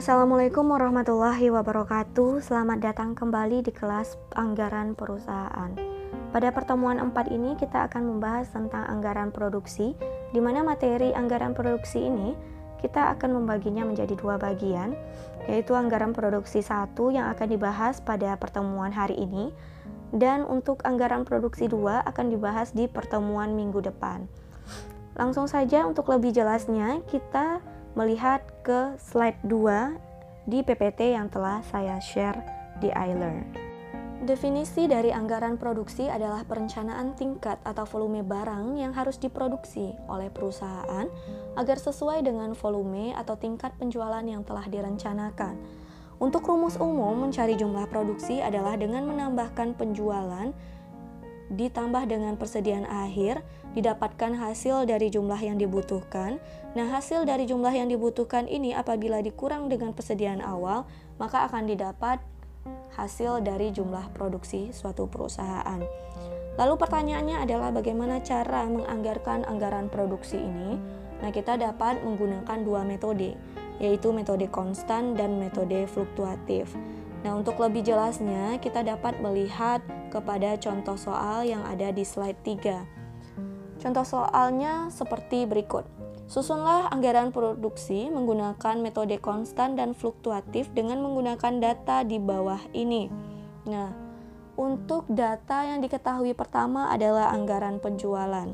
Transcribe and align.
Assalamualaikum 0.00 0.64
warahmatullahi 0.64 1.52
wabarakatuh. 1.52 2.40
Selamat 2.40 2.80
datang 2.80 3.12
kembali 3.12 3.60
di 3.60 3.68
kelas 3.68 4.16
anggaran 4.32 4.96
perusahaan. 4.96 5.76
Pada 6.32 6.48
pertemuan 6.56 6.96
4 6.96 7.28
ini 7.28 7.52
kita 7.60 7.84
akan 7.84 8.08
membahas 8.08 8.48
tentang 8.48 8.88
anggaran 8.88 9.28
produksi, 9.28 9.92
di 10.32 10.40
mana 10.40 10.64
materi 10.64 11.12
anggaran 11.12 11.52
produksi 11.52 12.08
ini 12.08 12.32
kita 12.80 13.12
akan 13.12 13.44
membaginya 13.44 13.84
menjadi 13.84 14.16
dua 14.16 14.40
bagian, 14.40 14.96
yaitu 15.44 15.76
anggaran 15.76 16.16
produksi 16.16 16.64
satu 16.64 17.12
yang 17.12 17.28
akan 17.36 17.60
dibahas 17.60 18.00
pada 18.00 18.40
pertemuan 18.40 18.96
hari 18.96 19.20
ini, 19.20 19.52
dan 20.16 20.48
untuk 20.48 20.80
anggaran 20.88 21.28
produksi 21.28 21.68
dua 21.68 22.00
akan 22.08 22.32
dibahas 22.32 22.72
di 22.72 22.88
pertemuan 22.88 23.52
minggu 23.52 23.84
depan. 23.84 24.24
Langsung 25.12 25.44
saja 25.44 25.84
untuk 25.84 26.08
lebih 26.08 26.32
jelasnya, 26.32 27.04
kita 27.04 27.60
melihat 27.98 28.44
ke 28.62 28.94
slide 28.98 29.38
2 29.46 29.98
di 30.46 30.62
PPT 30.62 31.14
yang 31.14 31.26
telah 31.30 31.62
saya 31.66 31.98
share 31.98 32.38
di 32.78 32.88
iLearn. 32.90 33.70
Definisi 34.20 34.84
dari 34.84 35.08
anggaran 35.08 35.56
produksi 35.56 36.04
adalah 36.04 36.44
perencanaan 36.44 37.16
tingkat 37.16 37.56
atau 37.64 37.88
volume 37.88 38.20
barang 38.20 38.76
yang 38.76 38.92
harus 38.92 39.16
diproduksi 39.16 39.96
oleh 40.12 40.28
perusahaan 40.28 41.08
agar 41.56 41.78
sesuai 41.80 42.20
dengan 42.28 42.52
volume 42.52 43.16
atau 43.16 43.40
tingkat 43.40 43.72
penjualan 43.80 44.20
yang 44.20 44.44
telah 44.44 44.68
direncanakan. 44.68 45.56
Untuk 46.20 46.44
rumus 46.44 46.76
umum, 46.76 47.16
mencari 47.16 47.56
jumlah 47.56 47.88
produksi 47.88 48.44
adalah 48.44 48.76
dengan 48.76 49.08
menambahkan 49.08 49.72
penjualan 49.72 50.52
ditambah 51.50 52.06
dengan 52.06 52.38
persediaan 52.38 52.86
akhir, 52.86 53.42
didapatkan 53.74 54.38
hasil 54.38 54.86
dari 54.86 55.10
jumlah 55.10 55.38
yang 55.38 55.58
dibutuhkan. 55.58 56.38
Nah, 56.78 56.86
hasil 56.94 57.26
dari 57.26 57.50
jumlah 57.50 57.74
yang 57.74 57.90
dibutuhkan 57.90 58.46
ini 58.46 58.70
apabila 58.70 59.18
dikurang 59.18 59.66
dengan 59.66 59.90
persediaan 59.90 60.42
awal, 60.42 60.86
maka 61.18 61.46
akan 61.50 61.66
didapat 61.66 62.22
hasil 62.94 63.42
dari 63.42 63.74
jumlah 63.74 64.14
produksi 64.14 64.70
suatu 64.70 65.10
perusahaan. 65.10 65.82
Lalu 66.58 66.74
pertanyaannya 66.76 67.42
adalah 67.42 67.74
bagaimana 67.74 68.22
cara 68.22 68.66
menganggarkan 68.70 69.46
anggaran 69.46 69.90
produksi 69.90 70.38
ini? 70.38 70.78
Nah, 71.20 71.30
kita 71.34 71.58
dapat 71.58 72.00
menggunakan 72.06 72.58
dua 72.62 72.86
metode, 72.86 73.34
yaitu 73.80 74.12
metode 74.14 74.46
konstan 74.52 75.18
dan 75.18 75.40
metode 75.40 75.88
fluktuatif. 75.88 76.70
Nah, 77.20 77.36
untuk 77.36 77.60
lebih 77.60 77.84
jelasnya, 77.84 78.56
kita 78.64 78.80
dapat 78.80 79.20
melihat 79.20 79.84
kepada 80.08 80.56
contoh 80.56 80.96
soal 80.96 81.44
yang 81.44 81.60
ada 81.68 81.92
di 81.92 82.00
slide 82.00 82.40
3. 82.42 82.84
Contoh 83.80 84.04
soalnya 84.04 84.88
seperti 84.92 85.44
berikut. 85.44 85.84
Susunlah 86.30 86.88
anggaran 86.94 87.34
produksi 87.34 88.06
menggunakan 88.06 88.78
metode 88.78 89.18
konstan 89.18 89.74
dan 89.74 89.98
fluktuatif 89.98 90.70
dengan 90.72 91.02
menggunakan 91.02 91.58
data 91.58 92.06
di 92.06 92.22
bawah 92.22 92.60
ini. 92.70 93.10
Nah, 93.66 93.90
untuk 94.54 95.08
data 95.10 95.66
yang 95.66 95.82
diketahui 95.82 96.36
pertama 96.36 96.92
adalah 96.92 97.32
anggaran 97.34 97.82
penjualan. 97.82 98.52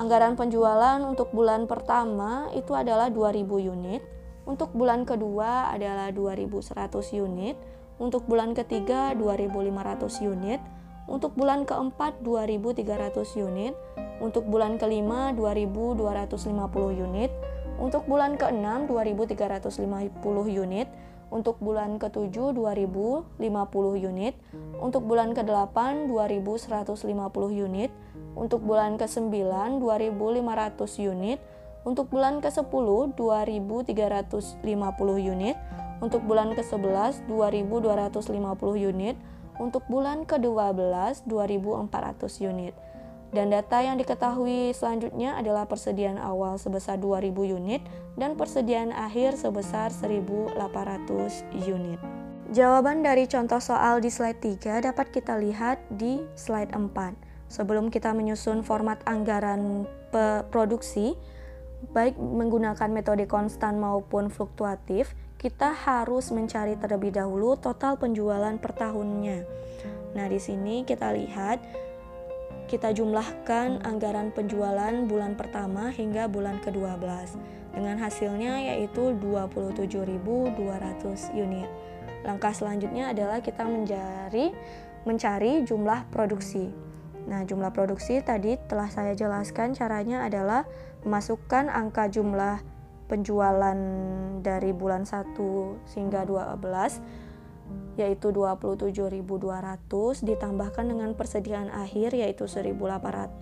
Anggaran 0.00 0.34
penjualan 0.34 0.98
untuk 1.04 1.30
bulan 1.36 1.68
pertama 1.68 2.48
itu 2.56 2.72
adalah 2.72 3.12
2000 3.12 3.60
unit, 3.60 4.02
untuk 4.42 4.74
bulan 4.74 5.06
kedua 5.06 5.70
adalah 5.70 6.10
2100 6.10 7.14
unit, 7.14 7.54
untuk 8.02 8.26
bulan 8.26 8.54
ketiga 8.58 9.14
2500 9.14 10.18
unit, 10.26 10.60
untuk 11.06 11.34
bulan 11.38 11.62
keempat 11.62 12.22
2300 12.26 13.38
unit, 13.38 13.74
untuk 14.18 14.46
bulan 14.46 14.78
kelima 14.78 15.30
2250 15.34 16.94
unit, 16.94 17.30
untuk 17.78 18.06
bulan 18.06 18.38
keenam 18.38 18.86
2350 18.86 20.18
unit, 20.46 20.88
untuk 21.32 21.56
bulan 21.58 21.96
ketujuh 21.96 22.52
2050 22.52 23.40
unit, 23.96 24.34
untuk 24.78 25.08
bulan 25.08 25.32
ke-8 25.32 26.06
2150 26.12 27.08
unit, 27.50 27.90
untuk 28.36 28.60
bulan 28.62 29.00
ke-9 29.00 29.32
2500 29.80 31.08
unit, 31.08 31.38
untuk 31.82 32.14
bulan 32.14 32.38
ke-10, 32.38 33.18
2.350 33.18 34.62
unit. 35.18 35.56
Untuk 36.02 36.26
bulan 36.26 36.54
ke-11, 36.54 37.26
2.250 37.30 38.90
unit. 38.90 39.16
Untuk 39.58 39.82
bulan 39.86 40.26
ke-12, 40.26 41.26
2.400 41.26 42.42
unit. 42.42 42.74
Dan 43.32 43.48
data 43.48 43.80
yang 43.80 43.96
diketahui 43.96 44.76
selanjutnya 44.76 45.40
adalah 45.40 45.64
persediaan 45.64 46.20
awal 46.20 46.60
sebesar 46.60 47.00
2000 47.00 47.32
unit 47.32 47.80
dan 48.20 48.36
persediaan 48.36 48.92
akhir 48.92 49.40
sebesar 49.40 49.88
1800 49.88 50.52
unit. 51.64 51.96
Jawaban 52.52 53.00
dari 53.00 53.24
contoh 53.24 53.56
soal 53.56 54.04
di 54.04 54.12
slide 54.12 54.36
3 54.36 54.84
dapat 54.84 55.08
kita 55.08 55.40
lihat 55.40 55.80
di 55.96 56.20
slide 56.36 56.76
4. 56.76 56.92
Sebelum 57.48 57.88
kita 57.88 58.12
menyusun 58.12 58.60
format 58.60 59.00
anggaran 59.08 59.88
produksi, 60.52 61.16
baik 61.90 62.14
menggunakan 62.14 62.86
metode 62.94 63.26
konstan 63.26 63.82
maupun 63.82 64.30
fluktuatif, 64.30 65.18
kita 65.42 65.74
harus 65.74 66.30
mencari 66.30 66.78
terlebih 66.78 67.10
dahulu 67.10 67.58
total 67.58 67.98
penjualan 67.98 68.54
per 68.62 68.78
tahunnya. 68.78 69.42
Nah, 70.14 70.26
di 70.30 70.38
sini 70.38 70.86
kita 70.86 71.10
lihat 71.10 71.58
kita 72.70 72.94
jumlahkan 72.94 73.82
anggaran 73.82 74.30
penjualan 74.30 74.94
bulan 75.10 75.34
pertama 75.34 75.90
hingga 75.90 76.30
bulan 76.30 76.62
ke-12 76.62 77.36
dengan 77.74 77.98
hasilnya 77.98 78.72
yaitu 78.72 79.12
27.200 79.18 80.54
unit. 81.34 81.68
Langkah 82.22 82.54
selanjutnya 82.54 83.10
adalah 83.10 83.42
kita 83.42 83.66
mencari 83.66 84.54
mencari 85.02 85.66
jumlah 85.66 86.06
produksi. 86.14 86.70
Nah, 87.26 87.42
jumlah 87.42 87.74
produksi 87.74 88.22
tadi 88.22 88.54
telah 88.70 88.90
saya 88.90 89.14
jelaskan 89.18 89.74
caranya 89.74 90.26
adalah 90.26 90.66
memasukkan 91.02 91.70
angka 91.70 92.10
jumlah 92.10 92.62
penjualan 93.10 93.78
dari 94.40 94.70
bulan 94.72 95.04
1 95.04 95.36
hingga 95.98 96.24
12 96.24 97.22
yaitu 98.00 98.32
27.200 98.32 99.20
ditambahkan 100.24 100.84
dengan 100.88 101.12
persediaan 101.12 101.68
akhir 101.68 102.16
yaitu 102.16 102.48
1.800 102.48 103.36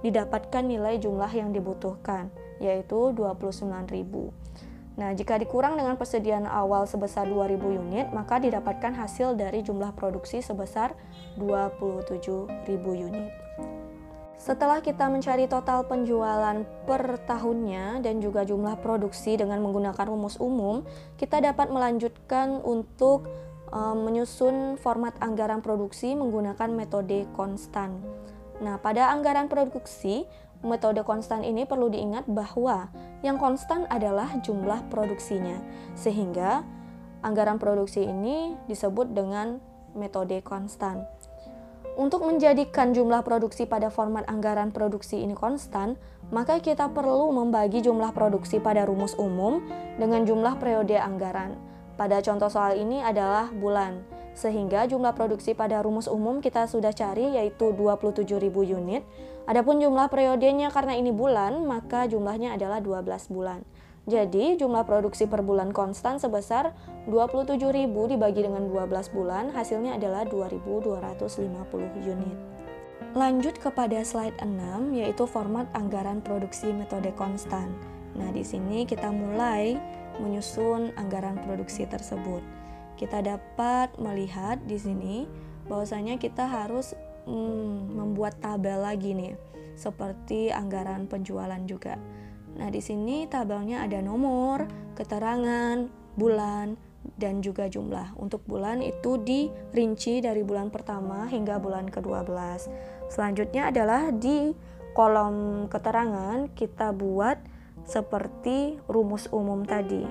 didapatkan 0.00 0.64
nilai 0.64 0.96
jumlah 0.96 1.28
yang 1.28 1.52
dibutuhkan 1.52 2.32
yaitu 2.64 3.12
29.000. 3.12 4.32
Nah, 5.00 5.16
jika 5.16 5.40
dikurang 5.40 5.80
dengan 5.80 5.96
persediaan 5.96 6.44
awal 6.44 6.84
sebesar 6.84 7.24
2000 7.24 7.56
unit, 7.72 8.12
maka 8.12 8.36
didapatkan 8.36 8.92
hasil 8.92 9.32
dari 9.32 9.64
jumlah 9.64 9.96
produksi 9.96 10.44
sebesar 10.44 10.92
27.000 11.40 12.68
unit. 12.92 13.49
Setelah 14.40 14.80
kita 14.80 15.04
mencari 15.12 15.44
total 15.44 15.84
penjualan 15.84 16.64
per 16.88 17.20
tahunnya 17.28 18.00
dan 18.00 18.24
juga 18.24 18.40
jumlah 18.48 18.80
produksi 18.80 19.36
dengan 19.36 19.60
menggunakan 19.60 20.08
rumus 20.08 20.40
umum, 20.40 20.80
kita 21.20 21.44
dapat 21.44 21.68
melanjutkan 21.68 22.64
untuk 22.64 23.28
um, 23.68 24.08
menyusun 24.08 24.80
format 24.80 25.12
anggaran 25.20 25.60
produksi 25.60 26.16
menggunakan 26.16 26.72
metode 26.72 27.28
konstan. 27.36 28.00
Nah, 28.64 28.80
pada 28.80 29.12
anggaran 29.12 29.52
produksi, 29.52 30.24
metode 30.64 31.04
konstan 31.04 31.44
ini 31.44 31.68
perlu 31.68 31.92
diingat 31.92 32.24
bahwa 32.24 32.88
yang 33.20 33.36
konstan 33.36 33.84
adalah 33.92 34.40
jumlah 34.40 34.88
produksinya, 34.88 35.60
sehingga 35.92 36.64
anggaran 37.20 37.60
produksi 37.60 38.08
ini 38.08 38.56
disebut 38.72 39.12
dengan 39.12 39.60
metode 39.92 40.40
konstan. 40.40 41.04
Untuk 42.00 42.24
menjadikan 42.24 42.96
jumlah 42.96 43.20
produksi 43.20 43.68
pada 43.68 43.92
format 43.92 44.24
anggaran 44.24 44.72
produksi 44.72 45.20
ini 45.20 45.36
konstan, 45.36 46.00
maka 46.32 46.56
kita 46.56 46.88
perlu 46.96 47.28
membagi 47.28 47.84
jumlah 47.84 48.16
produksi 48.16 48.56
pada 48.56 48.88
rumus 48.88 49.12
umum 49.20 49.60
dengan 50.00 50.24
jumlah 50.24 50.56
periode 50.56 50.96
anggaran. 50.96 51.60
Pada 52.00 52.24
contoh 52.24 52.48
soal 52.48 52.80
ini 52.80 53.04
adalah 53.04 53.52
bulan, 53.52 54.00
sehingga 54.32 54.88
jumlah 54.88 55.12
produksi 55.12 55.52
pada 55.52 55.84
rumus 55.84 56.08
umum 56.08 56.40
kita 56.40 56.64
sudah 56.64 56.96
cari 56.96 57.36
yaitu 57.36 57.68
27.000 57.76 58.48
unit. 58.48 59.04
Adapun 59.44 59.76
jumlah 59.84 60.08
periodenya 60.08 60.72
karena 60.72 60.96
ini 60.96 61.12
bulan, 61.12 61.68
maka 61.68 62.08
jumlahnya 62.08 62.56
adalah 62.56 62.80
12 62.80 63.28
bulan. 63.28 63.60
Jadi, 64.10 64.58
jumlah 64.58 64.82
produksi 64.82 65.30
per 65.30 65.46
bulan 65.46 65.70
konstan 65.70 66.18
sebesar 66.18 66.74
27.000 67.06 67.86
dibagi 68.10 68.42
dengan 68.42 68.66
12 68.66 69.14
bulan, 69.14 69.54
hasilnya 69.54 70.02
adalah 70.02 70.26
2.250 70.26 71.46
unit. 72.02 72.38
Lanjut 73.14 73.54
kepada 73.62 74.02
slide 74.02 74.34
6, 74.42 74.98
yaitu 74.98 75.30
format 75.30 75.70
anggaran 75.78 76.18
produksi 76.18 76.74
metode 76.74 77.14
konstan. 77.14 77.70
Nah, 78.18 78.34
di 78.34 78.42
sini 78.42 78.82
kita 78.82 79.14
mulai 79.14 79.78
menyusun 80.18 80.90
anggaran 80.98 81.38
produksi 81.46 81.86
tersebut. 81.86 82.42
Kita 82.98 83.22
dapat 83.22 83.94
melihat 84.02 84.58
di 84.66 84.74
sini 84.74 85.16
bahwasanya 85.70 86.18
kita 86.18 86.50
harus 86.50 86.98
hmm, 87.30 87.94
membuat 87.94 88.42
tabel 88.42 88.82
lagi 88.82 89.14
nih, 89.14 89.38
seperti 89.78 90.50
anggaran 90.50 91.06
penjualan 91.06 91.62
juga. 91.62 91.94
Nah, 92.58 92.68
di 92.72 92.82
sini 92.82 93.28
tabelnya 93.30 93.86
ada 93.86 94.02
nomor, 94.02 94.66
keterangan, 94.98 95.86
bulan, 96.18 96.74
dan 97.16 97.40
juga 97.40 97.68
jumlah. 97.68 98.16
Untuk 98.16 98.44
bulan 98.44 98.84
itu 98.84 99.20
dirinci 99.20 100.20
dari 100.20 100.44
bulan 100.44 100.68
pertama 100.68 101.28
hingga 101.28 101.60
bulan 101.60 101.88
ke-12. 101.88 102.68
Selanjutnya 103.08 103.72
adalah 103.72 104.12
di 104.12 104.52
kolom 104.92 105.66
keterangan 105.70 106.50
kita 106.52 106.92
buat 106.92 107.38
seperti 107.88 108.78
rumus 108.90 109.30
umum 109.32 109.64
tadi. 109.64 110.04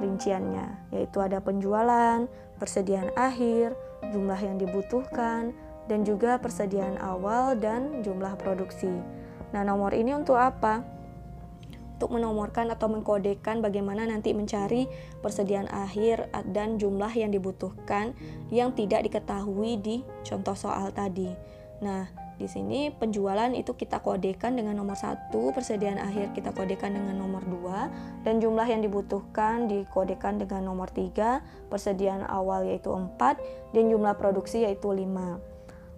Rinciannya 0.00 0.90
yaitu 0.96 1.20
ada 1.20 1.38
penjualan, 1.44 2.24
persediaan 2.56 3.12
akhir, 3.14 3.76
jumlah 4.10 4.40
yang 4.40 4.56
dibutuhkan, 4.56 5.52
dan 5.86 6.06
juga 6.06 6.40
persediaan 6.40 6.96
awal 7.02 7.58
dan 7.58 8.00
jumlah 8.00 8.38
produksi. 8.40 8.90
Nah, 9.50 9.62
nomor 9.66 9.90
ini 9.92 10.14
untuk 10.14 10.38
apa? 10.38 10.99
Untuk 12.00 12.16
menomorkan 12.16 12.72
atau 12.72 12.88
mengkodekan 12.88 13.60
bagaimana 13.60 14.08
nanti 14.08 14.32
mencari 14.32 14.88
persediaan 15.20 15.68
akhir 15.68 16.32
dan 16.48 16.80
jumlah 16.80 17.12
yang 17.12 17.28
dibutuhkan 17.28 18.16
yang 18.48 18.72
tidak 18.72 19.04
diketahui 19.04 19.76
di 19.76 20.00
contoh 20.24 20.56
soal 20.56 20.88
tadi. 20.96 21.28
Nah, 21.84 22.08
di 22.40 22.48
sini 22.48 22.88
penjualan 22.88 23.52
itu 23.52 23.76
kita 23.76 24.00
kodekan 24.00 24.56
dengan 24.56 24.80
nomor 24.80 24.96
satu, 24.96 25.52
persediaan 25.52 26.00
akhir 26.00 26.32
kita 26.32 26.56
kodekan 26.56 26.96
dengan 26.96 27.20
nomor 27.20 27.44
dua, 27.44 27.92
dan 28.24 28.40
jumlah 28.40 28.64
yang 28.64 28.80
dibutuhkan 28.80 29.68
dikodekan 29.68 30.40
dengan 30.40 30.72
nomor 30.72 30.88
tiga, 30.88 31.44
persediaan 31.68 32.24
awal 32.24 32.64
yaitu 32.64 32.88
empat, 32.88 33.36
dan 33.76 33.92
jumlah 33.92 34.16
produksi 34.16 34.64
yaitu 34.64 34.88
lima. 34.88 35.36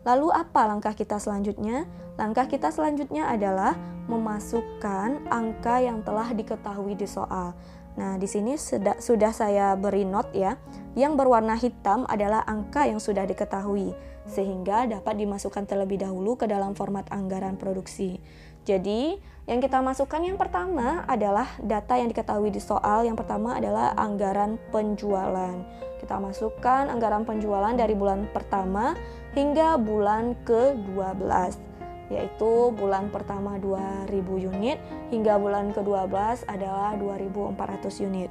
Lalu 0.03 0.35
apa 0.35 0.67
langkah 0.67 0.95
kita 0.95 1.23
selanjutnya? 1.23 1.87
Langkah 2.19 2.51
kita 2.51 2.75
selanjutnya 2.75 3.31
adalah 3.31 3.79
memasukkan 4.11 5.31
angka 5.31 5.79
yang 5.79 6.03
telah 6.03 6.35
diketahui 6.35 6.99
di 6.99 7.07
soal. 7.07 7.55
Nah, 7.93 8.17
di 8.17 8.25
sini 8.25 8.57
sudah, 8.57 8.99
sudah 8.99 9.31
saya 9.37 9.77
beri 9.77 10.09
not 10.09 10.33
ya. 10.33 10.57
Yang 10.97 11.13
berwarna 11.23 11.55
hitam 11.55 12.09
adalah 12.09 12.41
angka 12.49 12.89
yang 12.89 12.99
sudah 12.99 13.29
diketahui, 13.29 13.93
sehingga 14.29 14.89
dapat 14.89 15.21
dimasukkan 15.21 15.69
terlebih 15.69 16.01
dahulu 16.01 16.41
ke 16.41 16.49
dalam 16.49 16.73
format 16.73 17.05
anggaran 17.13 17.61
produksi. 17.61 18.17
Jadi, 18.63 19.21
yang 19.45 19.59
kita 19.59 19.83
masukkan 19.83 20.23
yang 20.23 20.39
pertama 20.39 21.03
adalah 21.11 21.51
data 21.59 21.99
yang 21.99 22.09
diketahui 22.09 22.55
di 22.55 22.63
soal. 22.63 23.03
Yang 23.03 23.27
pertama 23.27 23.59
adalah 23.59 23.93
anggaran 23.99 24.57
penjualan. 24.71 25.57
Kita 25.99 26.17
masukkan 26.23 26.87
anggaran 26.87 27.27
penjualan 27.27 27.75
dari 27.75 27.95
bulan 27.99 28.31
pertama 28.31 28.95
hingga 29.33 29.81
bulan 29.81 30.37
ke-12 30.45 31.73
yaitu 32.13 32.53
bulan 32.77 33.09
pertama 33.09 33.57
2000 33.57 34.13
unit 34.53 34.77
hingga 35.09 35.41
bulan 35.41 35.73
ke-12 35.73 36.45
adalah 36.45 36.93
2400 37.01 38.05
unit. 38.05 38.29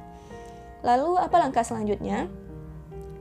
Lalu 0.86 1.18
apa 1.18 1.36
langkah 1.42 1.66
selanjutnya? 1.66 2.30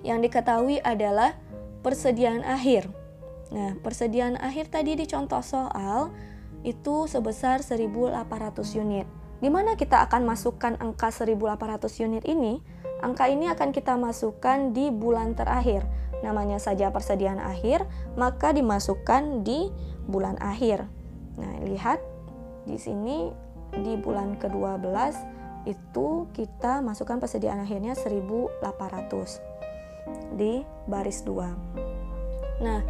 Yang 0.06 0.30
diketahui 0.30 0.78
adalah 0.86 1.34
persediaan 1.82 2.46
akhir. 2.46 2.90
Nah, 3.50 3.74
persediaan 3.82 4.38
akhir 4.38 4.70
tadi 4.70 4.94
di 4.94 5.06
contoh 5.10 5.42
soal 5.42 6.14
itu 6.62 7.10
sebesar 7.10 7.66
1800 7.66 8.22
unit. 8.78 9.10
Di 9.42 9.50
mana 9.50 9.74
kita 9.74 10.06
akan 10.06 10.22
masukkan 10.30 10.78
angka 10.78 11.10
1800 11.10 12.06
unit 12.06 12.24
ini? 12.30 12.62
Angka 13.02 13.26
ini 13.26 13.50
akan 13.50 13.74
kita 13.74 13.98
masukkan 13.98 14.70
di 14.70 14.94
bulan 14.94 15.34
terakhir. 15.34 15.82
Namanya 16.22 16.62
saja 16.62 16.94
persediaan 16.94 17.42
akhir, 17.42 17.86
maka 18.18 18.54
dimasukkan 18.54 19.42
di 19.42 19.74
bulan 20.06 20.38
akhir. 20.38 20.86
Nah, 21.38 21.54
lihat 21.66 22.02
di 22.66 22.78
sini 22.78 23.34
di 23.74 23.98
bulan 23.98 24.38
ke-12 24.38 25.16
itu 25.70 26.26
kita 26.34 26.82
masukkan 26.82 27.22
persediaan 27.22 27.62
akhirnya 27.62 27.94
1800 27.94 28.66
di 30.38 30.66
baris 30.90 31.22
2. 31.26 32.62
Nah, 32.62 32.82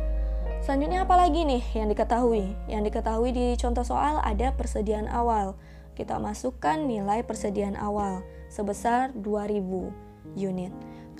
Selanjutnya 0.62 1.10
apa 1.10 1.18
lagi 1.18 1.42
nih 1.42 1.64
yang 1.74 1.90
diketahui? 1.90 2.54
Yang 2.70 2.94
diketahui 2.94 3.34
di 3.34 3.58
contoh 3.58 3.82
soal 3.82 4.22
ada 4.22 4.54
persediaan 4.54 5.10
awal. 5.10 5.58
Kita 5.98 6.22
masukkan 6.22 6.78
nilai 6.86 7.26
persediaan 7.26 7.74
awal 7.74 8.22
sebesar 8.46 9.10
2000 9.18 9.90
unit. 10.38 10.70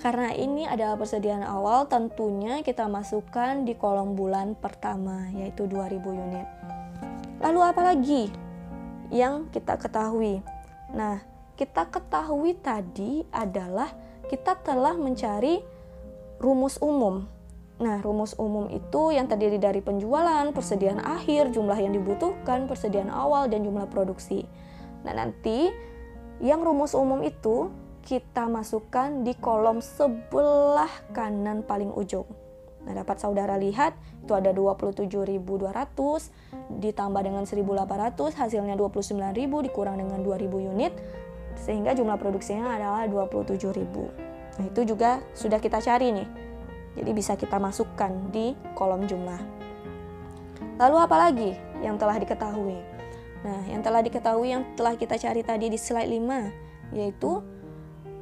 Karena 0.00 0.32
ini 0.34 0.64
adalah 0.66 0.96
persediaan 0.96 1.44
awal, 1.44 1.86
tentunya 1.86 2.64
kita 2.64 2.88
masukkan 2.88 3.66
di 3.66 3.76
kolom 3.76 4.16
bulan 4.16 4.56
pertama 4.56 5.28
yaitu 5.36 5.68
2000 5.68 6.00
unit. 6.08 6.48
Lalu 7.42 7.60
apa 7.60 7.82
lagi 7.82 8.32
yang 9.12 9.50
kita 9.52 9.76
ketahui? 9.76 10.40
Nah, 10.94 11.22
kita 11.54 11.86
ketahui 11.90 12.56
tadi 12.58 13.22
adalah 13.30 13.92
kita 14.26 14.58
telah 14.64 14.96
mencari 14.96 15.60
rumus 16.42 16.80
umum 16.82 17.28
Nah, 17.82 17.98
rumus 17.98 18.38
umum 18.38 18.70
itu 18.70 19.10
yang 19.10 19.26
terdiri 19.26 19.58
dari 19.58 19.82
penjualan, 19.82 20.46
persediaan 20.54 21.02
akhir, 21.02 21.50
jumlah 21.50 21.74
yang 21.74 21.90
dibutuhkan, 21.90 22.70
persediaan 22.70 23.10
awal, 23.10 23.50
dan 23.50 23.66
jumlah 23.66 23.90
produksi. 23.90 24.46
Nah, 25.02 25.10
nanti 25.18 25.66
yang 26.38 26.62
rumus 26.62 26.94
umum 26.94 27.26
itu 27.26 27.74
kita 28.02 28.50
masukkan 28.50 29.22
di 29.22 29.32
kolom 29.38 29.78
sebelah 29.78 30.90
kanan 31.14 31.62
paling 31.62 31.94
ujung. 31.94 32.26
Nah, 32.82 32.98
dapat 32.98 33.22
saudara 33.22 33.54
lihat 33.54 33.94
itu 34.26 34.34
ada 34.34 34.50
27.200 34.50 35.38
ditambah 36.82 37.22
dengan 37.22 37.46
1.800 37.46 38.34
hasilnya 38.34 38.74
29.000 38.74 39.66
dikurang 39.70 39.96
dengan 40.02 40.18
2.000 40.26 40.70
unit 40.74 40.92
sehingga 41.54 41.94
jumlah 41.94 42.18
produksinya 42.18 42.74
adalah 42.74 43.06
27.000. 43.06 44.58
Nah, 44.58 44.64
itu 44.66 44.80
juga 44.82 45.22
sudah 45.32 45.62
kita 45.62 45.78
cari 45.78 46.10
nih. 46.10 46.28
Jadi 46.98 47.10
bisa 47.14 47.38
kita 47.38 47.56
masukkan 47.56 48.10
di 48.34 48.52
kolom 48.74 49.06
jumlah. 49.06 49.40
Lalu 50.76 50.96
apa 50.98 51.16
lagi 51.16 51.50
yang 51.80 51.96
telah 51.96 52.18
diketahui? 52.18 52.82
Nah, 53.42 53.62
yang 53.70 53.82
telah 53.82 54.02
diketahui 54.02 54.54
yang 54.54 54.62
telah 54.74 54.98
kita 54.98 55.18
cari 55.18 55.42
tadi 55.46 55.66
di 55.70 55.78
slide 55.78 56.10
5 56.10 56.94
yaitu 56.98 57.40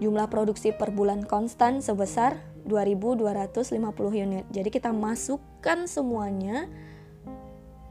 jumlah 0.01 0.27
produksi 0.33 0.73
per 0.73 0.91
bulan 0.91 1.23
konstan 1.29 1.85
sebesar 1.85 2.41
2250 2.65 3.79
unit. 4.17 4.45
Jadi 4.49 4.69
kita 4.73 4.91
masukkan 4.91 5.87
semuanya 5.87 6.67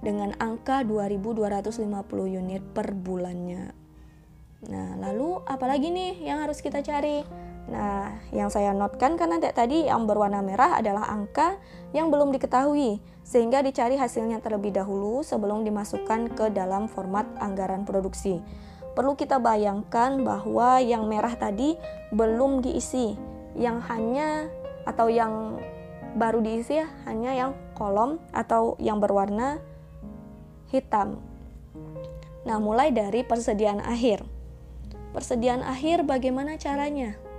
dengan 0.02 0.34
angka 0.42 0.82
2250 0.84 1.86
unit 2.26 2.64
per 2.74 2.92
bulannya. 2.98 3.72
Nah, 4.68 5.00
lalu 5.00 5.40
apalagi 5.48 5.88
nih 5.88 6.20
yang 6.20 6.44
harus 6.44 6.60
kita 6.60 6.84
cari? 6.84 7.24
Nah, 7.70 8.18
yang 8.34 8.50
saya 8.50 8.74
notkan 8.74 9.16
karena 9.16 9.38
tadi 9.40 9.88
yang 9.88 10.10
berwarna 10.10 10.42
merah 10.42 10.82
adalah 10.82 11.08
angka 11.08 11.62
yang 11.94 12.10
belum 12.10 12.34
diketahui, 12.34 13.00
sehingga 13.22 13.62
dicari 13.62 13.96
hasilnya 13.96 14.42
terlebih 14.42 14.74
dahulu 14.74 15.22
sebelum 15.22 15.62
dimasukkan 15.64 16.34
ke 16.34 16.50
dalam 16.50 16.90
format 16.90 17.30
anggaran 17.38 17.86
produksi. 17.86 18.42
Perlu 18.94 19.14
kita 19.16 19.38
bayangkan 19.38 20.22
bahwa 20.24 20.82
yang 20.82 21.06
merah 21.06 21.34
tadi 21.38 21.78
belum 22.14 22.66
diisi, 22.66 23.16
yang 23.56 23.80
hanya 23.86 24.50
atau 24.84 25.08
yang 25.08 25.60
baru 26.18 26.42
diisi 26.42 26.82
ya, 26.82 26.88
hanya 27.06 27.32
yang 27.38 27.52
kolom 27.78 28.18
atau 28.34 28.76
yang 28.82 28.98
berwarna 28.98 29.62
hitam. 30.74 31.22
Nah, 32.44 32.58
mulai 32.58 32.90
dari 32.90 33.22
persediaan 33.22 33.84
akhir. 33.84 34.26
Persediaan 35.14 35.62
akhir 35.62 36.06
bagaimana 36.06 36.58
caranya? 36.58 37.30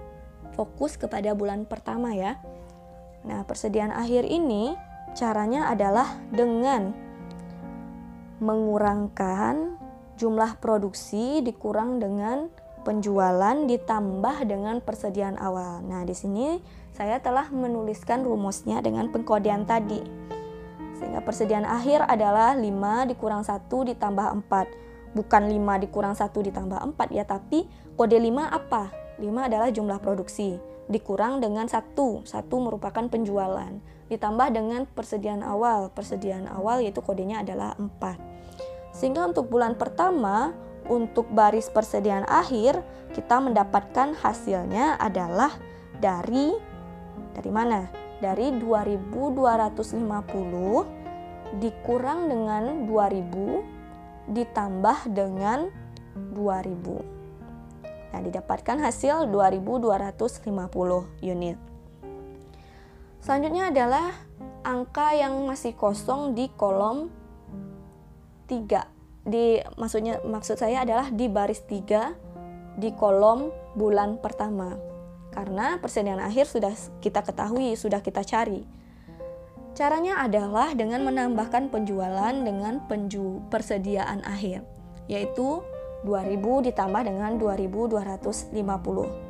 fokus 0.61 1.01
kepada 1.01 1.33
bulan 1.33 1.65
pertama 1.65 2.13
ya. 2.13 2.37
Nah, 3.25 3.49
persediaan 3.49 3.97
akhir 3.97 4.29
ini 4.29 4.77
caranya 5.17 5.73
adalah 5.73 6.21
dengan 6.29 6.93
mengurangkan 8.45 9.80
jumlah 10.21 10.61
produksi 10.61 11.41
dikurang 11.41 11.97
dengan 11.97 12.53
penjualan 12.85 13.57
ditambah 13.65 14.37
dengan 14.45 14.85
persediaan 14.85 15.41
awal. 15.41 15.81
Nah, 15.81 16.05
di 16.05 16.13
sini 16.13 16.61
saya 16.93 17.17
telah 17.25 17.49
menuliskan 17.49 18.21
rumusnya 18.21 18.85
dengan 18.85 19.09
pengkodean 19.09 19.65
tadi. 19.65 20.05
Sehingga 21.01 21.25
persediaan 21.25 21.65
akhir 21.65 22.05
adalah 22.05 22.53
5 22.53 23.09
dikurang 23.09 23.41
1 23.41 23.65
ditambah 23.97 24.29
4. 24.45 25.17
Bukan 25.17 25.43
5 25.49 25.83
dikurang 25.89 26.13
1 26.13 26.29
ditambah 26.29 26.79
4 26.93 27.17
ya, 27.17 27.25
tapi 27.25 27.65
kode 27.97 28.21
5 28.21 28.45
apa? 28.45 28.93
5 29.17 29.49
adalah 29.49 29.73
jumlah 29.73 29.97
produksi, 30.05 30.61
dikurang 30.93 31.41
dengan 31.41 31.69
satu, 31.69 32.25
satu 32.29 32.57
merupakan 32.61 33.09
penjualan, 33.09 33.73
ditambah 34.13 34.49
dengan 34.53 34.85
persediaan 34.85 35.45
awal, 35.45 35.93
persediaan 35.93 36.49
awal 36.49 36.85
yaitu 36.85 37.01
kodenya 37.01 37.41
adalah 37.41 37.77
4. 37.77 38.30
Sehingga 38.91 39.27
untuk 39.27 39.51
bulan 39.51 39.75
pertama, 39.79 40.53
untuk 40.91 41.31
baris 41.31 41.71
persediaan 41.71 42.27
akhir, 42.27 42.83
kita 43.15 43.39
mendapatkan 43.39 44.15
hasilnya 44.19 44.99
adalah 44.99 45.55
dari 45.99 46.55
dari 47.35 47.51
mana? 47.51 47.91
Dari 48.21 48.53
2250 48.59 51.59
dikurang 51.59 52.31
dengan 52.31 52.87
2000 52.87 54.31
ditambah 54.31 55.11
dengan 55.11 55.67
2000. 56.35 57.03
Nah, 58.11 58.21
didapatkan 58.21 58.79
hasil 58.83 59.31
2250 59.31 61.07
unit. 61.23 61.59
Selanjutnya 63.23 63.71
adalah 63.71 64.11
angka 64.67 65.15
yang 65.15 65.47
masih 65.47 65.79
kosong 65.79 66.35
di 66.35 66.51
kolom 66.55 67.11
3. 68.51 69.31
Di 69.31 69.63
maksudnya 69.79 70.19
maksud 70.27 70.59
saya 70.59 70.83
adalah 70.83 71.07
di 71.15 71.31
baris 71.31 71.63
3 71.71 72.83
di 72.83 72.91
kolom 72.99 73.55
bulan 73.79 74.19
pertama. 74.19 74.75
Karena 75.31 75.79
persediaan 75.79 76.19
akhir 76.19 76.51
sudah 76.51 76.75
kita 76.99 77.23
ketahui, 77.23 77.79
sudah 77.79 78.03
kita 78.03 78.27
cari. 78.27 78.67
Caranya 79.79 80.27
adalah 80.27 80.75
dengan 80.75 81.07
menambahkan 81.07 81.71
penjualan 81.71 82.35
dengan 82.35 82.83
penju 82.91 83.39
persediaan 83.55 84.27
akhir, 84.27 84.67
yaitu 85.07 85.63
2000 86.03 86.67
ditambah 86.67 87.07
dengan 87.07 87.39
2250 87.39 88.51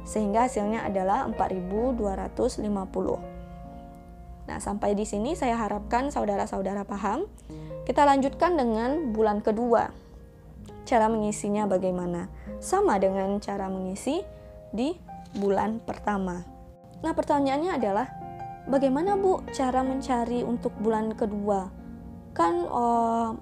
sehingga 0.07 0.49
hasilnya 0.49 0.87
adalah 0.87 1.27
4250. 1.29 3.40
Nah, 4.51 4.59
sampai 4.59 4.99
di 4.99 5.07
sini 5.07 5.39
saya 5.39 5.55
harapkan 5.55 6.11
saudara-saudara 6.11 6.83
paham. 6.83 7.31
Kita 7.87 8.03
lanjutkan 8.03 8.59
dengan 8.59 9.15
bulan 9.15 9.39
kedua. 9.39 9.95
Cara 10.83 11.07
mengisinya 11.07 11.71
bagaimana? 11.71 12.27
Sama 12.59 12.99
dengan 12.99 13.39
cara 13.39 13.71
mengisi 13.71 14.27
di 14.75 14.91
bulan 15.39 15.79
pertama. 15.79 16.43
Nah, 16.99 17.15
pertanyaannya 17.15 17.79
adalah 17.79 18.11
bagaimana 18.67 19.15
Bu 19.15 19.47
cara 19.55 19.87
mencari 19.87 20.43
untuk 20.43 20.75
bulan 20.83 21.15
kedua? 21.15 21.71
Kan 22.35 22.67
oh, 22.67 23.39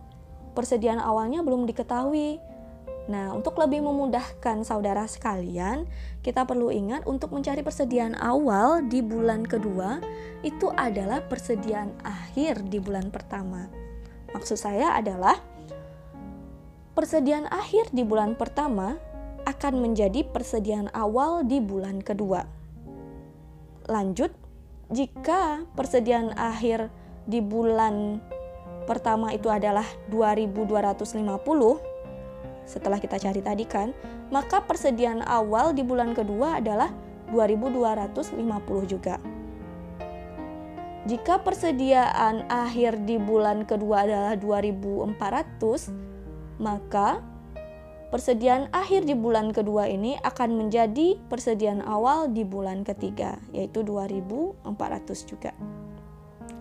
persediaan 0.53 1.01
awalnya 1.01 1.41
belum 1.41 1.65
diketahui. 1.65 2.37
Nah, 3.09 3.33
untuk 3.33 3.57
lebih 3.57 3.81
memudahkan 3.81 4.69
saudara 4.69 5.09
sekalian, 5.09 5.89
kita 6.21 6.45
perlu 6.45 6.69
ingat 6.69 7.09
untuk 7.09 7.33
mencari 7.33 7.65
persediaan 7.65 8.13
awal 8.21 8.85
di 8.85 9.01
bulan 9.01 9.49
kedua 9.49 9.97
itu 10.45 10.69
adalah 10.77 11.25
persediaan 11.25 11.97
akhir 12.05 12.69
di 12.69 12.77
bulan 12.77 13.09
pertama. 13.09 13.73
Maksud 14.37 14.61
saya 14.61 14.93
adalah 14.93 15.41
persediaan 16.93 17.49
akhir 17.49 17.89
di 17.97 18.05
bulan 18.05 18.37
pertama 18.37 19.01
akan 19.49 19.81
menjadi 19.81 20.29
persediaan 20.29 20.93
awal 20.93 21.49
di 21.49 21.65
bulan 21.65 22.05
kedua. 22.05 22.45
Lanjut, 23.89 24.37
jika 24.93 25.65
persediaan 25.73 26.37
akhir 26.37 26.93
di 27.25 27.41
bulan 27.41 28.21
pertama 28.85 29.33
itu 29.33 29.49
adalah 29.49 29.89
2250 30.13 31.88
setelah 32.69 33.01
kita 33.01 33.17
cari 33.17 33.41
tadi 33.41 33.65
kan, 33.65 33.97
maka 34.29 34.61
persediaan 34.61 35.25
awal 35.25 35.73
di 35.73 35.81
bulan 35.81 36.13
kedua 36.13 36.61
adalah 36.61 36.93
2250 37.33 38.37
juga. 38.85 39.17
Jika 41.09 41.41
persediaan 41.41 42.45
akhir 42.53 43.09
di 43.09 43.17
bulan 43.17 43.65
kedua 43.65 44.05
adalah 44.05 44.37
2400, 44.37 45.89
maka 46.61 47.25
persediaan 48.13 48.69
akhir 48.77 49.09
di 49.09 49.17
bulan 49.17 49.57
kedua 49.57 49.89
ini 49.89 50.21
akan 50.21 50.61
menjadi 50.61 51.17
persediaan 51.33 51.81
awal 51.81 52.29
di 52.29 52.45
bulan 52.45 52.85
ketiga, 52.85 53.41
yaitu 53.57 53.81
2400 53.81 55.25
juga. 55.25 55.57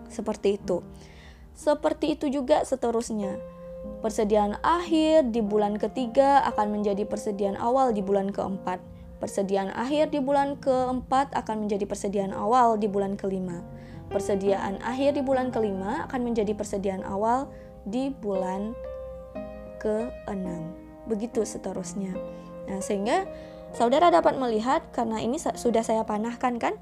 Seperti 0.08 0.56
itu. 0.56 0.80
Seperti 1.52 2.16
itu 2.16 2.32
juga 2.32 2.64
seterusnya 2.64 3.57
Persediaan 3.98 4.62
akhir 4.62 5.34
di 5.34 5.42
bulan 5.42 5.74
ketiga 5.74 6.46
akan 6.54 6.78
menjadi 6.80 7.02
persediaan 7.02 7.58
awal 7.58 7.90
di 7.90 7.98
bulan 8.04 8.30
keempat. 8.30 8.78
Persediaan 9.18 9.74
akhir 9.74 10.14
di 10.14 10.22
bulan 10.22 10.54
keempat 10.62 11.34
akan 11.34 11.66
menjadi 11.66 11.82
persediaan 11.82 12.30
awal 12.30 12.78
di 12.78 12.86
bulan 12.86 13.18
kelima. 13.18 13.66
Persediaan 14.08 14.78
akhir 14.80 15.18
di 15.18 15.22
bulan 15.26 15.50
kelima 15.50 16.06
akan 16.06 16.30
menjadi 16.30 16.54
persediaan 16.54 17.02
awal 17.02 17.50
di 17.82 18.14
bulan 18.14 18.78
keenam. 19.82 20.70
Begitu 21.10 21.42
seterusnya. 21.42 22.14
Nah, 22.70 22.78
sehingga 22.78 23.26
saudara 23.74 24.14
dapat 24.14 24.38
melihat 24.38 24.86
karena 24.94 25.18
ini 25.18 25.36
sudah 25.36 25.82
saya 25.82 26.06
panahkan 26.06 26.56
kan. 26.62 26.78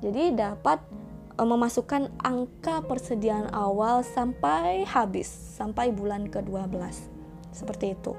Jadi 0.00 0.32
dapat 0.32 0.80
memasukkan 1.46 2.10
angka 2.20 2.84
persediaan 2.84 3.48
awal 3.54 4.02
sampai 4.02 4.84
habis, 4.84 5.28
sampai 5.28 5.92
bulan 5.94 6.28
ke-12. 6.28 6.76
Seperti 7.54 7.96
itu. 7.96 8.12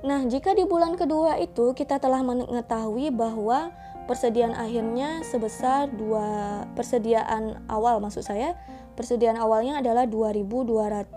Nah, 0.00 0.24
jika 0.24 0.56
di 0.56 0.64
bulan 0.64 0.96
kedua 0.96 1.36
itu 1.36 1.76
kita 1.76 2.00
telah 2.00 2.24
mengetahui 2.24 3.12
bahwa 3.12 3.68
persediaan 4.08 4.56
akhirnya 4.56 5.20
sebesar 5.22 5.92
dua 5.92 6.64
persediaan 6.72 7.62
awal 7.68 8.00
maksud 8.00 8.24
saya 8.26 8.56
persediaan 8.98 9.38
awalnya 9.38 9.80
adalah 9.80 10.04
2250 10.04 11.16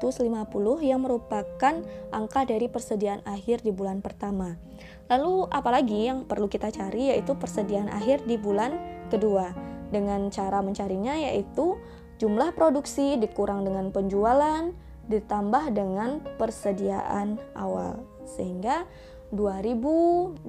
yang 0.83 1.01
merupakan 1.01 1.73
angka 2.13 2.41
dari 2.47 2.69
persediaan 2.69 3.23
akhir 3.25 3.65
di 3.65 3.71
bulan 3.75 3.99
pertama. 3.99 4.55
Lalu 5.11 5.51
apalagi 5.51 6.07
yang 6.07 6.23
perlu 6.23 6.47
kita 6.47 6.71
cari 6.71 7.11
yaitu 7.11 7.35
persediaan 7.35 7.91
akhir 7.91 8.23
di 8.23 8.39
bulan 8.39 8.77
kedua 9.11 9.72
dengan 9.93 10.33
cara 10.33 10.65
mencarinya 10.65 11.13
yaitu 11.13 11.77
jumlah 12.17 12.57
produksi 12.57 13.15
dikurang 13.21 13.61
dengan 13.61 13.93
penjualan 13.93 14.73
ditambah 15.07 15.75
dengan 15.75 16.23
persediaan 16.41 17.37
awal. 17.53 18.01
Sehingga 18.25 18.89
2250 19.29 20.39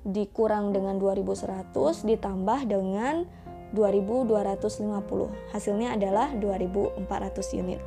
dikurang 0.00 0.72
dengan 0.72 0.96
2100 0.96 2.08
ditambah 2.08 2.60
dengan 2.68 3.28
2250. 3.76 5.54
Hasilnya 5.54 5.94
adalah 5.94 6.32
2400 6.34 7.54
unit. 7.54 7.78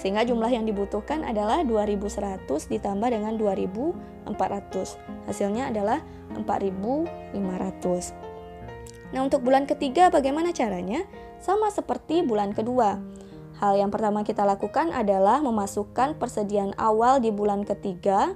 Sehingga 0.00 0.24
jumlah 0.24 0.48
yang 0.48 0.64
dibutuhkan 0.64 1.20
adalah 1.28 1.60
2100 1.60 2.72
ditambah 2.72 3.08
dengan 3.12 3.36
2400. 3.36 4.96
Hasilnya 5.28 5.68
adalah 5.68 6.00
4500. 6.32 8.29
Nah, 9.10 9.26
untuk 9.26 9.42
bulan 9.42 9.66
ketiga 9.66 10.06
bagaimana 10.10 10.54
caranya? 10.54 11.02
Sama 11.42 11.70
seperti 11.74 12.22
bulan 12.22 12.54
kedua. 12.54 13.02
Hal 13.58 13.76
yang 13.76 13.92
pertama 13.92 14.24
kita 14.24 14.46
lakukan 14.46 14.94
adalah 14.94 15.42
memasukkan 15.44 16.16
persediaan 16.16 16.72
awal 16.80 17.20
di 17.20 17.28
bulan 17.28 17.66
ketiga 17.66 18.32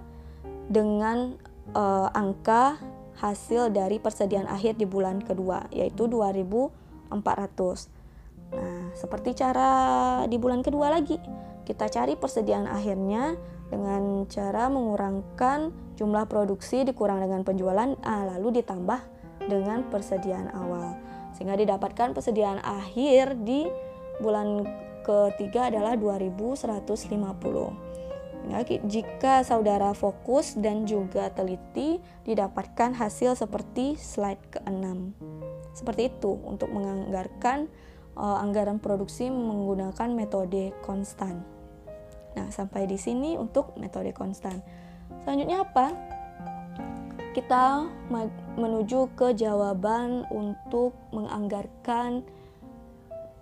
dengan 0.68 1.38
uh, 1.72 2.12
angka 2.12 2.76
hasil 3.22 3.72
dari 3.72 4.02
persediaan 4.02 4.50
akhir 4.50 4.76
di 4.76 4.84
bulan 4.84 5.22
kedua, 5.22 5.70
yaitu 5.70 6.10
2400. 6.10 7.14
Nah, 8.52 8.92
seperti 8.92 9.32
cara 9.38 9.70
di 10.28 10.36
bulan 10.36 10.60
kedua 10.60 10.92
lagi, 10.92 11.16
kita 11.64 11.88
cari 11.88 12.18
persediaan 12.18 12.68
akhirnya 12.68 13.38
dengan 13.72 14.28
cara 14.28 14.68
mengurangkan 14.68 15.72
jumlah 15.96 16.28
produksi 16.28 16.84
dikurang 16.84 17.22
dengan 17.22 17.46
penjualan, 17.46 17.96
ah, 18.04 18.28
lalu 18.36 18.60
ditambah 18.60 19.13
dengan 19.50 19.86
persediaan 19.88 20.50
awal. 20.54 20.96
Sehingga 21.34 21.58
didapatkan 21.58 22.14
persediaan 22.14 22.62
akhir 22.62 23.42
di 23.42 23.66
bulan 24.22 24.62
ketiga 25.02 25.68
adalah 25.68 25.98
2150 25.98 27.94
jika 28.84 29.40
saudara 29.40 29.96
fokus 29.96 30.52
dan 30.60 30.84
juga 30.84 31.32
teliti 31.32 31.96
didapatkan 32.28 32.92
hasil 32.92 33.40
seperti 33.40 33.96
slide 33.96 34.40
ke-6 34.52 35.16
seperti 35.74 36.12
itu 36.12 36.38
untuk 36.44 36.70
menganggarkan 36.70 37.66
uh, 38.14 38.38
anggaran 38.38 38.78
produksi 38.78 39.26
menggunakan 39.26 40.08
metode 40.14 40.70
konstan. 40.86 41.42
Nah 42.38 42.46
sampai 42.54 42.86
di 42.86 42.94
sini 42.94 43.34
untuk 43.34 43.74
metode 43.74 44.14
konstan. 44.14 44.62
Selanjutnya 45.26 45.66
apa? 45.66 45.90
Kita 47.34 47.82
menuju 48.54 49.14
ke 49.18 49.34
jawaban 49.34 50.26
untuk 50.30 50.94
menganggarkan 51.10 52.22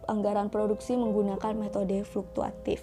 anggaran 0.09 0.49
produksi 0.51 0.99
menggunakan 0.99 1.55
metode 1.55 2.03
fluktuatif. 2.03 2.83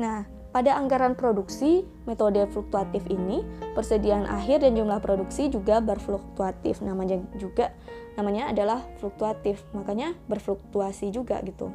Nah, 0.00 0.24
pada 0.50 0.74
anggaran 0.74 1.14
produksi, 1.14 1.86
metode 2.10 2.42
fluktuatif 2.50 3.06
ini, 3.06 3.46
persediaan 3.78 4.26
akhir 4.26 4.66
dan 4.66 4.74
jumlah 4.74 4.98
produksi 4.98 5.46
juga 5.46 5.78
berfluktuatif. 5.78 6.82
Namanya 6.82 7.22
juga 7.38 7.70
namanya 8.18 8.50
adalah 8.50 8.82
fluktuatif, 8.98 9.62
makanya 9.70 10.18
berfluktuasi 10.26 11.14
juga 11.14 11.38
gitu. 11.46 11.70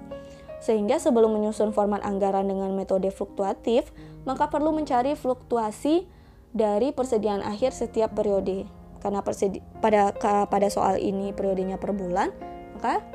Sehingga 0.59 0.99
sebelum 0.99 1.39
menyusun 1.39 1.71
format 1.71 2.03
anggaran 2.03 2.51
dengan 2.51 2.75
metode 2.75 3.07
fluktuatif, 3.15 3.95
maka 4.27 4.51
perlu 4.51 4.75
mencari 4.75 5.15
fluktuasi 5.15 6.03
dari 6.51 6.91
persediaan 6.91 7.43
akhir 7.47 7.71
setiap 7.71 8.11
periode. 8.11 8.67
Karena 9.05 9.21
persedi 9.21 9.61
pada 9.77 10.09
pada 10.49 10.67
soal 10.73 10.97
ini 10.97 11.29
periodenya 11.29 11.77
per 11.77 11.93
bulan, 11.93 12.33
maka 12.73 13.05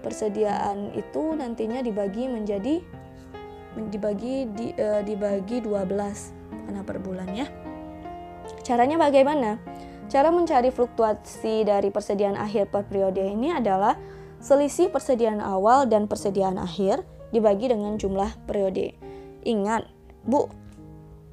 persediaan 0.00 0.96
itu 0.96 1.36
nantinya 1.36 1.84
dibagi 1.84 2.32
menjadi 2.32 2.80
dibagi 3.92 4.48
di, 4.56 4.72
e, 4.72 5.04
dibagi 5.04 5.60
12 5.60 6.64
karena 6.64 6.80
per 6.80 6.96
bulan 6.96 7.28
ya. 7.36 7.44
Caranya 8.64 8.96
bagaimana? 8.96 9.60
Cara 10.08 10.32
mencari 10.32 10.72
fluktuasi 10.72 11.68
dari 11.68 11.92
persediaan 11.92 12.40
akhir 12.40 12.72
per 12.72 12.88
periode 12.88 13.20
ini 13.20 13.52
adalah 13.52 14.00
selisih 14.40 14.88
persediaan 14.88 15.44
awal 15.44 15.84
dan 15.84 16.08
persediaan 16.08 16.56
akhir 16.56 17.04
dibagi 17.28 17.68
dengan 17.68 18.00
jumlah 18.00 18.32
periode. 18.48 18.96
Ingat, 19.44 19.84
Bu, 20.24 20.48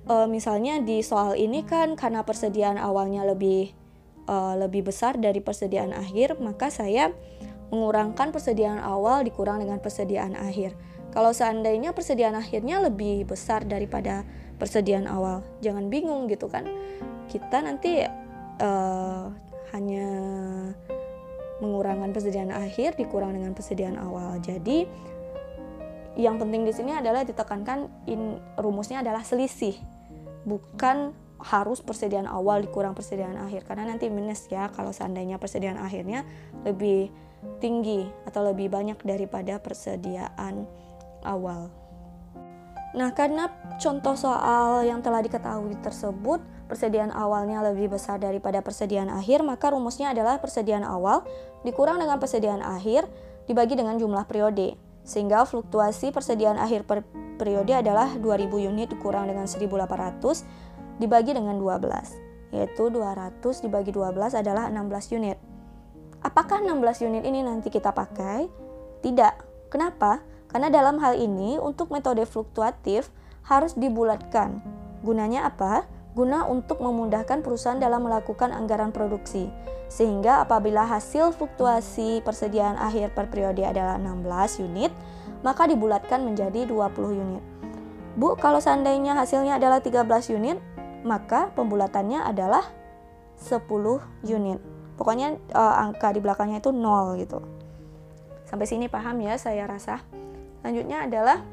e, 0.05 0.15
misalnya 0.29 0.81
di 0.81 1.01
soal 1.01 1.35
ini 1.35 1.65
kan 1.65 1.97
karena 1.97 2.23
persediaan 2.23 2.77
awalnya 2.79 3.25
lebih 3.25 3.73
e, 4.25 4.35
lebih 4.57 4.87
besar 4.87 5.17
dari 5.17 5.41
persediaan 5.41 5.91
akhir, 5.91 6.39
maka 6.39 6.71
saya 6.71 7.11
mengurangkan 7.73 8.29
persediaan 8.31 8.79
awal 8.79 9.25
dikurang 9.25 9.59
dengan 9.61 9.81
persediaan 9.81 10.37
akhir. 10.37 10.77
Kalau 11.11 11.31
seandainya 11.31 11.95
persediaan 11.95 12.35
akhirnya 12.35 12.83
lebih 12.83 13.25
besar 13.25 13.63
daripada 13.63 14.27
persediaan 14.59 15.07
awal, 15.07 15.43
jangan 15.63 15.87
bingung 15.87 16.27
gitu 16.27 16.47
kan 16.47 16.67
kita 17.29 17.57
nanti 17.61 18.05
uh, 18.61 19.25
hanya 19.73 20.07
mengurangkan 21.59 22.11
persediaan 22.11 22.51
akhir 22.51 22.99
dikurang 22.99 23.33
dengan 23.33 23.55
persediaan 23.55 23.97
awal. 23.97 24.37
Jadi 24.43 24.85
yang 26.15 26.39
penting 26.39 26.63
di 26.63 26.71
sini 26.71 26.95
adalah 26.95 27.27
ditekankan 27.27 28.07
in, 28.07 28.39
rumusnya 28.55 29.03
adalah 29.03 29.23
selisih, 29.23 29.75
bukan 30.45 31.11
harus 31.41 31.83
persediaan 31.83 32.29
awal 32.31 32.63
dikurang 32.63 32.95
persediaan 32.95 33.35
akhir 33.35 33.67
karena 33.67 33.91
nanti 33.91 34.07
minus 34.07 34.47
ya 34.47 34.71
kalau 34.71 34.95
seandainya 34.95 35.35
persediaan 35.35 35.77
akhirnya 35.77 36.23
lebih 36.63 37.11
tinggi 37.59 38.07
atau 38.25 38.41
lebih 38.47 38.71
banyak 38.71 38.97
daripada 39.05 39.59
persediaan 39.61 40.65
awal. 41.21 41.69
Nah, 42.95 43.11
karena 43.11 43.51
contoh 43.75 44.15
soal 44.15 44.87
yang 44.87 45.03
telah 45.03 45.19
diketahui 45.19 45.75
tersebut 45.83 46.39
persediaan 46.71 47.11
awalnya 47.11 47.59
lebih 47.61 47.91
besar 47.91 48.17
daripada 48.17 48.63
persediaan 48.63 49.11
akhir, 49.11 49.43
maka 49.43 49.69
rumusnya 49.75 50.15
adalah 50.15 50.39
persediaan 50.39 50.87
awal 50.87 51.27
dikurang 51.67 51.99
dengan 51.99 52.17
persediaan 52.17 52.63
akhir 52.63 53.05
dibagi 53.51 53.75
dengan 53.75 53.99
jumlah 53.99 54.23
periode. 54.25 54.79
Sehingga 55.05 55.45
fluktuasi 55.45 56.09
persediaan 56.09 56.57
akhir 56.57 56.83
per 56.89 57.05
periode 57.37 57.77
adalah 57.77 58.09
2000 58.17 58.49
unit 58.49 58.89
dikurang 58.89 59.29
dengan 59.29 59.45
1800 59.45 60.97
dibagi 60.97 61.35
dengan 61.35 61.59
12, 61.59 62.55
yaitu 62.55 62.89
200 62.89 63.39
dibagi 63.61 63.91
12 63.93 64.33
adalah 64.33 64.71
16 64.71 65.15
unit. 65.15 65.37
Apakah 66.25 66.63
16 66.65 67.05
unit 67.05 67.23
ini 67.27 67.45
nanti 67.45 67.69
kita 67.69 67.93
pakai? 67.93 68.49
Tidak. 69.05 69.33
Kenapa? 69.69 70.25
Karena 70.49 70.73
dalam 70.73 70.97
hal 71.03 71.19
ini 71.19 71.61
untuk 71.61 71.93
metode 71.93 72.25
fluktuatif 72.25 73.13
harus 73.45 73.77
dibulatkan. 73.77 74.63
Gunanya 75.05 75.45
apa? 75.45 75.85
Guna 76.15 76.47
untuk 76.47 76.79
memudahkan 76.79 77.43
perusahaan 77.43 77.75
dalam 77.75 78.07
melakukan 78.07 78.55
anggaran 78.55 78.95
produksi. 78.95 79.51
Sehingga 79.91 80.41
apabila 80.47 80.87
hasil 80.87 81.35
fluktuasi 81.35 82.23
persediaan 82.23 82.79
akhir 82.79 83.11
per 83.11 83.27
periode 83.27 83.67
adalah 83.67 83.99
16 83.99 84.63
unit, 84.63 84.95
maka 85.43 85.67
dibulatkan 85.67 86.23
menjadi 86.23 86.65
20 86.65 87.21
unit. 87.21 87.43
Bu, 88.15 88.39
kalau 88.39 88.63
seandainya 88.63 89.13
hasilnya 89.19 89.59
adalah 89.59 89.83
13 89.83 90.07
unit, 90.31 90.57
maka 91.03 91.51
pembulatannya 91.53 92.23
adalah 92.23 92.63
10 93.37 93.59
unit. 94.23 94.63
Pokoknya 94.95 95.35
uh, 95.51 95.83
angka 95.83 96.15
di 96.15 96.23
belakangnya 96.23 96.63
itu 96.63 96.71
0 96.71 97.19
gitu. 97.19 97.43
Sampai 98.47 98.65
sini 98.65 98.87
paham 98.87 99.19
ya 99.19 99.35
saya 99.35 99.67
rasa. 99.67 99.99
Selanjutnya 100.63 101.05
adalah 101.05 101.43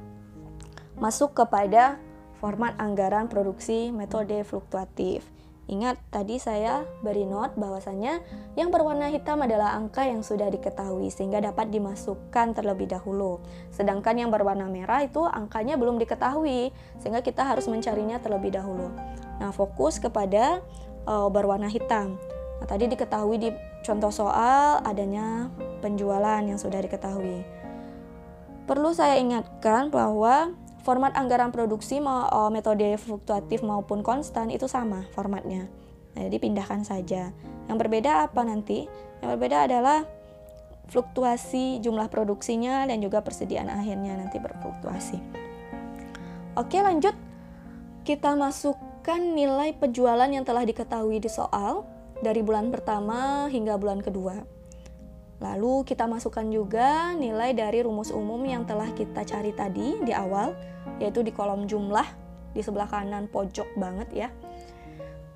masuk 0.96 1.34
kepada 1.34 1.98
format 2.42 2.74
anggaran 2.82 3.30
produksi 3.30 3.94
metode 3.94 4.42
fluktuatif. 4.42 5.22
Ingat 5.70 5.94
tadi 6.10 6.42
saya 6.42 6.82
beri 7.06 7.22
not 7.22 7.54
bahwasanya 7.54 8.18
yang 8.58 8.74
berwarna 8.74 9.06
hitam 9.14 9.46
adalah 9.46 9.78
angka 9.78 10.02
yang 10.02 10.26
sudah 10.26 10.50
diketahui 10.50 11.06
sehingga 11.06 11.38
dapat 11.38 11.70
dimasukkan 11.70 12.58
terlebih 12.58 12.90
dahulu. 12.90 13.38
Sedangkan 13.70 14.18
yang 14.18 14.34
berwarna 14.34 14.66
merah 14.66 15.06
itu 15.06 15.22
angkanya 15.22 15.78
belum 15.78 16.02
diketahui 16.02 16.74
sehingga 16.98 17.22
kita 17.22 17.46
harus 17.46 17.70
mencarinya 17.70 18.18
terlebih 18.18 18.58
dahulu. 18.58 18.90
Nah, 19.38 19.54
fokus 19.54 20.02
kepada 20.02 20.60
uh, 21.06 21.30
berwarna 21.30 21.70
hitam. 21.70 22.18
Nah, 22.58 22.66
tadi 22.66 22.90
diketahui 22.90 23.36
di 23.38 23.48
contoh 23.86 24.10
soal 24.10 24.82
adanya 24.82 25.46
penjualan 25.78 26.42
yang 26.42 26.58
sudah 26.58 26.82
diketahui. 26.82 27.46
Perlu 28.66 28.90
saya 28.94 29.14
ingatkan 29.18 29.94
bahwa 29.94 30.54
format 30.82 31.14
anggaran 31.14 31.54
produksi 31.54 32.02
oh, 32.02 32.50
metode 32.50 32.98
fluktuatif 32.98 33.62
maupun 33.62 34.02
konstan 34.02 34.50
itu 34.50 34.66
sama 34.66 35.06
formatnya. 35.14 35.70
Nah, 36.12 36.28
jadi 36.28 36.36
pindahkan 36.42 36.84
saja. 36.84 37.32
Yang 37.70 37.78
berbeda 37.78 38.28
apa 38.28 38.42
nanti? 38.44 38.84
Yang 39.24 39.28
berbeda 39.38 39.56
adalah 39.70 40.04
fluktuasi 40.92 41.80
jumlah 41.80 42.12
produksinya 42.12 42.84
dan 42.84 43.00
juga 43.00 43.24
persediaan 43.24 43.72
akhirnya 43.72 44.18
nanti 44.18 44.36
berfluktuasi. 44.36 45.18
Oke, 46.58 46.84
lanjut. 46.84 47.16
Kita 48.02 48.34
masukkan 48.36 49.20
nilai 49.22 49.72
penjualan 49.78 50.28
yang 50.28 50.44
telah 50.44 50.66
diketahui 50.66 51.22
di 51.22 51.30
soal 51.30 51.86
dari 52.20 52.44
bulan 52.44 52.68
pertama 52.68 53.48
hingga 53.48 53.78
bulan 53.80 54.04
kedua. 54.04 54.51
Lalu 55.42 55.82
kita 55.82 56.06
masukkan 56.06 56.46
juga 56.46 57.10
nilai 57.18 57.50
dari 57.50 57.82
rumus 57.82 58.14
umum 58.14 58.38
yang 58.46 58.62
telah 58.62 58.86
kita 58.94 59.26
cari 59.26 59.50
tadi 59.50 59.98
di 60.06 60.14
awal, 60.14 60.54
yaitu 61.02 61.26
di 61.26 61.34
kolom 61.34 61.66
jumlah 61.66 62.06
di 62.54 62.62
sebelah 62.62 62.86
kanan 62.86 63.26
pojok 63.26 63.66
banget 63.74 64.08
ya. 64.14 64.28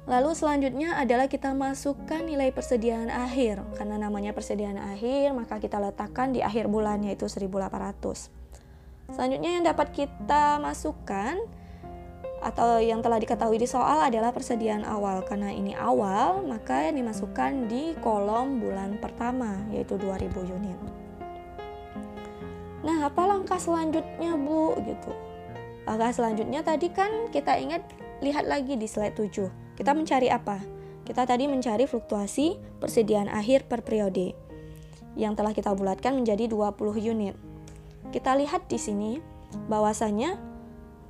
Lalu 0.07 0.38
selanjutnya 0.38 0.95
adalah 0.95 1.27
kita 1.27 1.51
masukkan 1.51 2.23
nilai 2.23 2.55
persediaan 2.55 3.11
akhir. 3.11 3.59
Karena 3.75 3.99
namanya 3.99 4.31
persediaan 4.31 4.79
akhir, 4.79 5.35
maka 5.35 5.59
kita 5.59 5.83
letakkan 5.83 6.31
di 6.31 6.47
akhir 6.47 6.71
bulan 6.71 7.03
yaitu 7.03 7.27
1800. 7.27 8.31
Selanjutnya 9.11 9.51
yang 9.59 9.64
dapat 9.66 9.90
kita 9.90 10.62
masukkan 10.62 11.35
atau 12.44 12.79
yang 12.79 13.01
telah 13.01 13.16
diketahui 13.16 13.57
di 13.57 13.68
soal 13.68 14.03
adalah 14.05 14.31
persediaan 14.31 14.85
awal. 14.85 15.25
Karena 15.25 15.51
ini 15.51 15.72
awal, 15.72 16.44
maka 16.44 16.92
dimasukkan 16.92 17.66
di 17.66 17.96
kolom 18.05 18.61
bulan 18.61 19.01
pertama, 19.01 19.57
yaitu 19.72 19.96
2000 19.96 20.44
unit. 20.44 20.79
Nah, 22.87 23.09
apa 23.11 23.22
langkah 23.27 23.59
selanjutnya, 23.59 24.38
Bu? 24.38 24.79
Gitu. 24.85 25.12
Langkah 25.87 26.12
selanjutnya 26.14 26.62
tadi 26.62 26.90
kan 26.90 27.31
kita 27.31 27.59
ingat 27.59 27.83
lihat 28.22 28.46
lagi 28.46 28.79
di 28.79 28.87
slide 28.87 29.18
7. 29.18 29.77
Kita 29.79 29.92
mencari 29.92 30.31
apa? 30.31 30.62
Kita 31.07 31.22
tadi 31.22 31.46
mencari 31.46 31.87
fluktuasi 31.87 32.79
persediaan 32.83 33.31
akhir 33.31 33.70
per 33.70 33.87
periode 33.87 34.35
yang 35.14 35.38
telah 35.38 35.55
kita 35.55 35.72
bulatkan 35.72 36.18
menjadi 36.18 36.51
20 36.51 36.77
unit. 36.99 37.35
Kita 38.11 38.35
lihat 38.35 38.66
di 38.66 38.79
sini 38.79 39.12
bahwasanya 39.70 40.37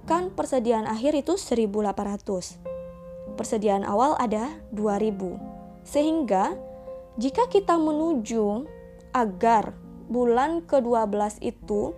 kan 0.06 0.30
persediaan 0.30 0.86
akhir 0.86 1.18
itu 1.18 1.34
1800. 1.34 2.62
Persediaan 3.34 3.82
awal 3.82 4.14
ada 4.16 4.54
2000. 4.72 5.36
Sehingga 5.82 6.56
jika 7.18 7.50
kita 7.50 7.74
menuju 7.76 8.64
agar 9.12 9.74
bulan 10.06 10.62
ke-12 10.64 11.42
itu 11.42 11.92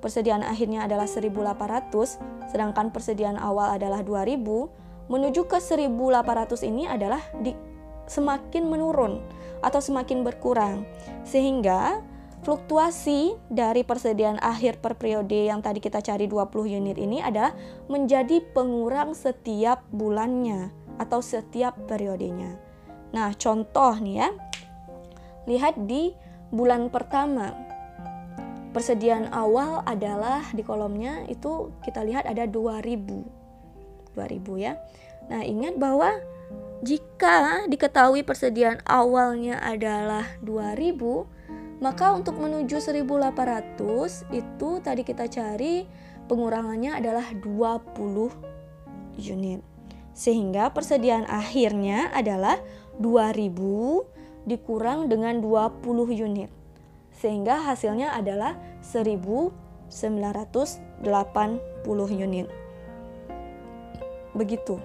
persediaan 0.00 0.42
akhirnya 0.42 0.88
adalah 0.88 1.06
1800 1.06 2.50
sedangkan 2.50 2.90
persediaan 2.90 3.38
awal 3.38 3.76
adalah 3.76 4.02
2000 4.02 4.40
menuju 5.12 5.46
ke 5.46 5.58
1800 5.60 6.64
ini 6.66 6.88
adalah 6.88 7.20
di, 7.38 7.52
semakin 8.08 8.66
menurun 8.66 9.22
atau 9.62 9.78
semakin 9.78 10.26
berkurang 10.26 10.88
sehingga 11.22 12.02
Fluktuasi 12.42 13.38
dari 13.46 13.86
persediaan 13.86 14.42
akhir 14.42 14.82
per 14.82 14.98
periode 14.98 15.46
yang 15.46 15.62
tadi 15.62 15.78
kita 15.78 16.02
cari 16.02 16.26
20 16.26 16.74
unit 16.74 16.98
ini 16.98 17.22
adalah 17.22 17.54
menjadi 17.86 18.42
pengurang 18.50 19.14
setiap 19.14 19.86
bulannya 19.94 20.74
atau 20.98 21.22
setiap 21.22 21.78
periodenya. 21.86 22.58
Nah, 23.14 23.30
contoh 23.38 23.94
nih 24.02 24.26
ya. 24.26 24.28
Lihat 25.46 25.86
di 25.86 26.10
bulan 26.50 26.90
pertama. 26.90 27.54
Persediaan 28.74 29.30
awal 29.30 29.86
adalah 29.86 30.42
di 30.50 30.66
kolomnya 30.66 31.22
itu 31.30 31.70
kita 31.86 32.02
lihat 32.02 32.26
ada 32.26 32.42
2000. 32.50 34.18
2000 34.18 34.58
ya. 34.58 34.82
Nah, 35.30 35.46
ingat 35.46 35.78
bahwa 35.78 36.18
jika 36.82 37.70
diketahui 37.70 38.26
persediaan 38.26 38.82
awalnya 38.82 39.62
adalah 39.62 40.26
2000, 40.42 41.41
maka 41.82 42.14
untuk 42.14 42.38
menuju 42.38 42.78
1800 42.78 44.30
itu 44.30 44.70
tadi 44.78 45.02
kita 45.02 45.26
cari 45.26 45.82
pengurangannya 46.30 46.94
adalah 46.94 47.26
20 47.34 49.18
unit. 49.18 49.60
Sehingga 50.14 50.70
persediaan 50.70 51.26
akhirnya 51.26 52.14
adalah 52.14 52.62
2000 53.02 54.46
dikurang 54.46 55.10
dengan 55.10 55.42
20 55.42 55.82
unit. 56.14 56.54
Sehingga 57.18 57.66
hasilnya 57.66 58.14
adalah 58.14 58.54
1980 58.86 59.90
unit. 62.14 62.46
Begitu. 64.38 64.78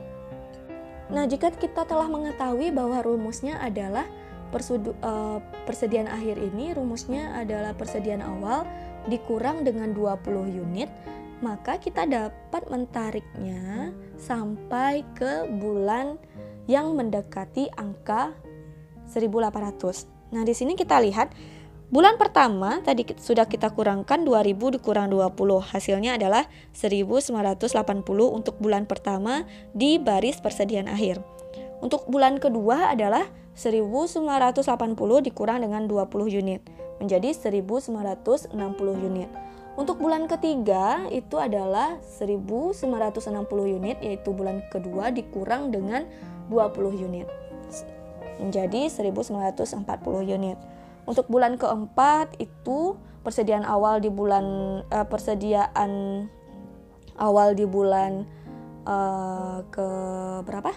Nah, 1.07 1.23
jika 1.23 1.53
kita 1.53 1.88
telah 1.88 2.10
mengetahui 2.10 2.73
bahwa 2.73 2.99
rumusnya 2.99 3.55
adalah 3.63 4.03
persudu, 4.49 4.95
uh, 5.03 5.39
persediaan 5.67 6.07
akhir 6.10 6.39
ini 6.39 6.73
rumusnya 6.73 7.38
adalah 7.38 7.75
persediaan 7.75 8.23
awal 8.23 8.63
dikurang 9.07 9.63
dengan 9.63 9.95
20 9.95 10.47
unit, 10.47 10.91
maka 11.39 11.77
kita 11.79 12.03
dapat 12.10 12.63
mentariknya 12.67 13.93
sampai 14.17 15.05
ke 15.15 15.47
bulan 15.62 16.19
yang 16.67 16.91
mendekati 16.97 17.71
angka 17.79 18.36
1800. 19.07 20.36
Nah, 20.36 20.43
di 20.43 20.51
sini 20.51 20.75
kita 20.75 20.99
lihat 20.99 21.31
bulan 21.88 22.19
pertama 22.19 22.83
tadi 22.83 23.07
sudah 23.15 23.47
kita 23.47 23.71
kurangkan 23.71 24.27
2000 24.27 24.75
dikurang 24.75 25.07
20. 25.07 25.63
Hasilnya 25.63 26.19
adalah 26.19 26.43
1980 26.75 27.71
untuk 28.27 28.60
bulan 28.60 28.83
pertama 28.83 29.47
di 29.71 29.95
baris 29.95 30.43
persediaan 30.43 30.91
akhir. 30.91 31.37
Untuk 31.77 32.09
bulan 32.09 32.41
kedua 32.41 32.93
adalah 32.93 33.29
1980 33.53 34.25
dikurang 35.25 35.61
dengan 35.61 35.85
20 35.85 36.29
unit 36.29 36.61
menjadi 36.97 37.33
1960 37.33 38.53
unit. 39.01 39.29
Untuk 39.77 40.01
bulan 40.01 40.25
ketiga 40.25 41.05
itu 41.13 41.37
adalah 41.37 42.01
1960 42.01 42.89
unit 43.77 43.97
yaitu 44.01 44.33
bulan 44.33 44.65
kedua 44.73 45.13
dikurang 45.13 45.69
dengan 45.69 46.09
20 46.49 47.05
unit 47.05 47.29
menjadi 48.41 48.89
1940 48.89 49.85
unit. 50.25 50.57
Untuk 51.05 51.29
bulan 51.29 51.61
keempat 51.61 52.41
itu 52.41 52.97
persediaan 53.21 53.65
awal 53.65 54.01
di 54.01 54.09
bulan 54.09 54.45
uh, 54.89 55.05
persediaan 55.05 56.25
awal 57.17 57.53
di 57.57 57.65
bulan 57.65 58.25
uh, 58.85 59.61
ke 59.69 59.87
berapa? 60.45 60.73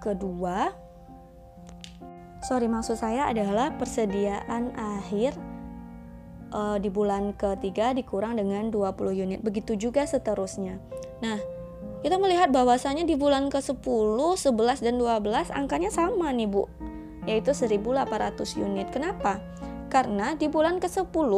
Kedua. 0.00 0.72
Sorry, 2.40 2.66
maksud 2.72 2.96
saya 2.96 3.28
adalah 3.28 3.76
persediaan 3.76 4.72
akhir 4.72 5.36
uh, 6.56 6.80
di 6.80 6.88
bulan 6.88 7.36
ketiga 7.36 7.92
dikurang 7.92 8.40
dengan 8.40 8.72
20 8.72 8.96
unit. 9.12 9.40
Begitu 9.44 9.76
juga 9.76 10.08
seterusnya. 10.08 10.80
Nah, 11.20 11.38
kita 12.00 12.16
melihat 12.16 12.48
bahwasanya 12.48 13.04
di 13.04 13.12
bulan 13.12 13.52
ke-10, 13.52 14.16
11 14.16 14.80
dan 14.80 14.96
12 14.96 15.52
angkanya 15.52 15.92
sama 15.92 16.32
nih, 16.32 16.48
Bu. 16.48 16.64
Yaitu 17.28 17.52
1800 17.52 18.56
unit. 18.56 18.88
Kenapa? 18.88 19.44
Karena 19.92 20.32
di 20.32 20.48
bulan 20.48 20.80
ke-10 20.80 21.30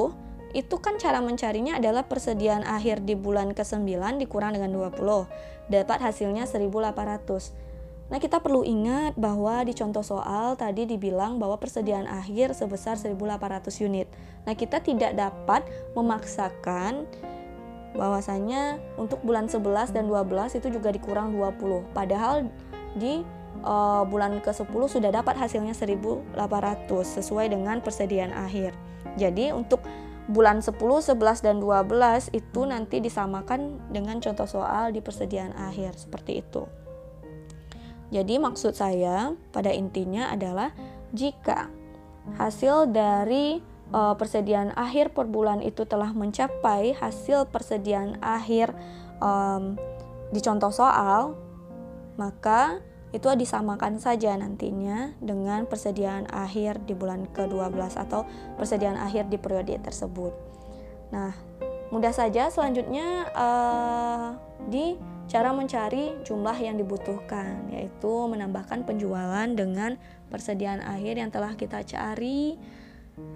itu 0.53 0.77
kan 0.79 1.01
cara 1.01 1.18
mencarinya 1.25 1.81
adalah 1.81 2.05
persediaan 2.05 2.62
akhir 2.62 3.03
di 3.09 3.16
bulan 3.16 3.57
ke-9 3.57 4.22
dikurang 4.22 4.53
dengan 4.55 4.70
20. 4.70 5.27
Dapat 5.72 5.98
hasilnya 5.98 6.44
1800. 6.46 7.72
Nah, 8.12 8.20
kita 8.20 8.44
perlu 8.44 8.61
ingat 8.61 9.16
bahwa 9.16 9.64
di 9.64 9.72
contoh 9.72 10.05
soal 10.05 10.53
tadi 10.61 10.85
dibilang 10.85 11.40
bahwa 11.40 11.57
persediaan 11.57 12.05
akhir 12.05 12.53
sebesar 12.53 13.01
1800 13.01 13.81
unit. 13.81 14.05
Nah, 14.44 14.53
kita 14.53 14.85
tidak 14.85 15.16
dapat 15.16 15.64
memaksakan 15.96 17.09
bahwasanya 17.96 18.77
untuk 19.01 19.25
bulan 19.25 19.48
11 19.48 19.96
dan 19.96 20.12
12 20.12 20.61
itu 20.61 20.68
juga 20.68 20.92
dikurang 20.92 21.33
20. 21.33 21.96
Padahal 21.96 22.53
di 23.01 23.25
uh, 23.64 24.05
bulan 24.05 24.44
ke-10 24.44 24.83
sudah 24.92 25.09
dapat 25.09 25.40
hasilnya 25.40 25.72
1800 25.72 26.37
sesuai 27.16 27.48
dengan 27.48 27.81
persediaan 27.81 28.37
akhir. 28.37 28.77
Jadi 29.16 29.57
untuk 29.57 29.81
bulan 30.29 30.61
10, 30.61 30.77
11 30.77 31.16
dan 31.40 31.57
12 31.64 32.29
itu 32.37 32.61
nanti 32.68 33.01
disamakan 33.01 33.81
dengan 33.88 34.20
contoh 34.20 34.44
soal 34.44 34.92
di 34.92 35.01
persediaan 35.01 35.57
akhir 35.57 35.96
seperti 35.96 36.44
itu. 36.44 36.68
Jadi 38.12 38.37
maksud 38.37 38.77
saya 38.77 39.33
pada 39.57 39.72
intinya 39.72 40.29
adalah 40.29 40.77
jika 41.16 41.72
hasil 42.37 42.92
dari 42.92 43.64
uh, 43.90 44.14
persediaan 44.14 44.77
akhir 44.77 45.16
per 45.16 45.25
bulan 45.27 45.64
itu 45.64 45.88
telah 45.88 46.12
mencapai 46.12 46.92
hasil 46.92 47.48
persediaan 47.48 48.20
akhir 48.20 48.77
um, 49.18 49.81
di 50.29 50.40
contoh 50.44 50.68
soal, 50.68 51.37
maka 52.20 52.85
itu 53.12 53.29
disamakan 53.37 54.01
saja 54.01 54.33
nantinya 54.37 55.12
dengan 55.20 55.68
persediaan 55.68 56.29
akhir 56.33 56.85
di 56.88 56.96
bulan 56.96 57.29
ke-12 57.33 58.01
atau 58.01 58.25
persediaan 58.57 58.96
akhir 58.96 59.29
di 59.29 59.37
periode 59.37 59.77
tersebut. 59.85 60.33
Nah, 61.12 61.37
mudah 61.92 62.12
saja 62.12 62.48
selanjutnya 62.48 63.29
uh, 63.37 64.29
di 64.64 64.96
cara 65.33 65.49
mencari 65.57 66.12
jumlah 66.29 66.61
yang 66.61 66.77
dibutuhkan, 66.77 67.64
yaitu 67.73 68.12
menambahkan 68.29 68.85
penjualan 68.85 69.49
dengan 69.57 69.97
persediaan 70.29 70.85
akhir 70.85 71.16
yang 71.16 71.33
telah 71.33 71.57
kita 71.57 71.81
cari 71.88 72.61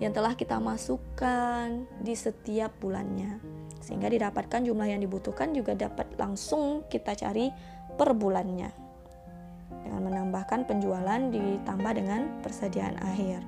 yang 0.00 0.12
telah 0.12 0.32
kita 0.32 0.56
masukkan 0.56 1.84
di 2.00 2.16
setiap 2.16 2.72
bulannya 2.80 3.40
sehingga 3.84 4.08
didapatkan 4.08 4.64
jumlah 4.64 4.88
yang 4.88 5.04
dibutuhkan 5.04 5.52
juga 5.52 5.76
dapat 5.76 6.08
langsung 6.16 6.84
kita 6.88 7.12
cari 7.12 7.52
per 7.96 8.16
bulannya 8.16 8.72
dengan 9.84 10.00
menambahkan 10.00 10.64
penjualan 10.64 11.20
ditambah 11.28 11.92
dengan 11.92 12.40
persediaan 12.40 12.96
akhir. 13.04 13.44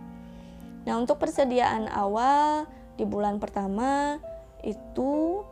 Nah, 0.85 0.95
untuk 1.01 1.19
persediaan 1.21 1.91
awal 1.91 2.69
di 2.95 3.05
bulan 3.09 3.41
pertama 3.43 4.21
itu 4.63 5.43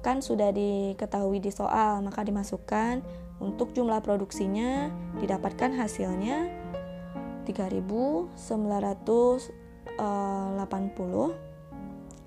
kan 0.00 0.24
sudah 0.24 0.52
diketahui 0.52 1.40
di 1.40 1.52
soal, 1.52 2.00
maka 2.00 2.24
dimasukkan 2.24 3.00
untuk 3.40 3.72
jumlah 3.72 4.04
produksinya 4.04 4.92
didapatkan 5.20 5.72
hasilnya 5.76 6.48
3980 7.48 8.36
eh, 10.00 11.30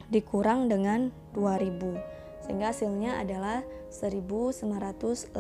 dikurang 0.10 0.70
dengan 0.70 1.10
2000 1.34 2.46
sehingga 2.46 2.76
hasilnya 2.76 3.24
adalah 3.24 3.64
1980 3.90 5.32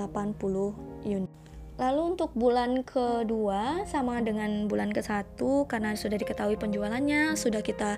unit. 1.03 1.42
Lalu 1.73 2.13
untuk 2.13 2.29
bulan 2.37 2.85
kedua 2.85 3.81
sama 3.89 4.21
dengan 4.21 4.69
bulan 4.69 4.93
ke 4.93 5.01
satu 5.01 5.65
karena 5.65 5.97
sudah 5.97 6.21
diketahui 6.21 6.53
penjualannya, 6.53 7.33
sudah 7.33 7.65
kita 7.65 7.97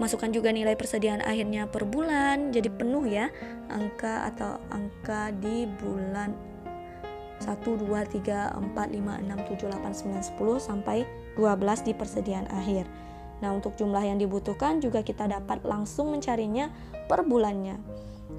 masukkan 0.00 0.32
juga 0.32 0.48
nilai 0.48 0.72
persediaan 0.72 1.20
akhirnya 1.20 1.68
per 1.68 1.84
bulan, 1.84 2.48
jadi 2.48 2.72
penuh 2.72 3.04
ya 3.04 3.28
angka 3.68 4.32
atau 4.32 4.56
angka 4.72 5.36
di 5.36 5.68
bulan 5.68 6.32
1, 7.44 7.60
2, 7.60 7.84
3, 7.84 8.56
4, 8.56 8.72
5, 8.72 9.20
6, 9.28 9.52
7, 9.52 9.68
8, 9.68 10.40
9, 10.40 10.40
10 10.40 10.56
sampai 10.60 11.04
12 11.36 11.88
di 11.88 11.92
persediaan 11.92 12.48
akhir. 12.48 12.88
Nah, 13.40 13.56
untuk 13.56 13.76
jumlah 13.76 14.04
yang 14.04 14.20
dibutuhkan 14.20 14.80
juga 14.80 15.00
kita 15.00 15.24
dapat 15.28 15.64
langsung 15.64 16.12
mencarinya 16.12 16.68
per 17.08 17.24
bulannya 17.24 17.80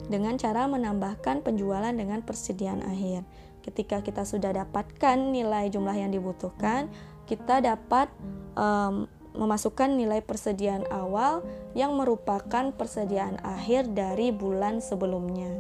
dengan 0.10 0.38
cara 0.38 0.70
menambahkan 0.70 1.42
penjualan 1.42 1.94
dengan 1.94 2.22
persediaan 2.22 2.86
akhir. 2.86 3.26
Ketika 3.62 4.02
kita 4.02 4.26
sudah 4.26 4.54
dapatkan 4.54 5.18
nilai 5.30 5.70
jumlah 5.70 5.94
yang 5.94 6.10
dibutuhkan, 6.10 6.90
kita 7.30 7.62
dapat 7.62 8.10
um, 8.58 9.06
memasukkan 9.32 9.96
nilai 9.96 10.20
persediaan 10.20 10.84
awal 10.92 11.46
yang 11.72 11.96
merupakan 11.96 12.76
persediaan 12.76 13.40
akhir 13.40 13.96
dari 13.96 14.36
bulan 14.36 14.84
sebelumnya. 14.84 15.56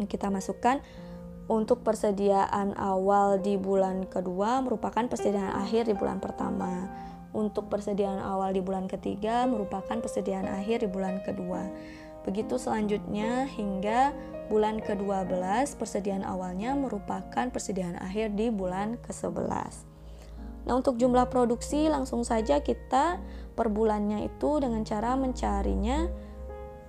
Kita 0.00 0.32
masukkan 0.32 0.80
untuk 1.50 1.82
persediaan 1.82 2.78
awal 2.78 3.42
di 3.42 3.58
bulan 3.58 4.06
kedua 4.06 4.62
merupakan 4.62 5.02
persediaan 5.10 5.50
akhir 5.50 5.90
di 5.90 5.94
bulan 5.98 6.22
pertama. 6.22 6.88
Untuk 7.30 7.70
persediaan 7.70 8.18
awal 8.22 8.54
di 8.54 8.62
bulan 8.62 8.90
ketiga 8.90 9.46
merupakan 9.46 9.98
persediaan 9.98 10.46
akhir 10.46 10.86
di 10.86 10.88
bulan 10.90 11.22
kedua. 11.26 11.62
Begitu 12.30 12.62
selanjutnya 12.62 13.50
hingga 13.50 14.14
bulan 14.46 14.78
ke-12 14.78 15.74
persediaan 15.74 16.22
awalnya 16.22 16.78
merupakan 16.78 17.50
persediaan 17.50 17.98
akhir 17.98 18.38
di 18.38 18.54
bulan 18.54 19.02
ke-11. 19.02 19.90
Nah, 20.62 20.78
untuk 20.78 20.94
jumlah 20.94 21.26
produksi 21.26 21.90
langsung 21.90 22.22
saja 22.22 22.62
kita 22.62 23.18
per 23.58 23.66
bulannya 23.66 24.30
itu 24.30 24.62
dengan 24.62 24.86
cara 24.86 25.18
mencarinya 25.18 26.06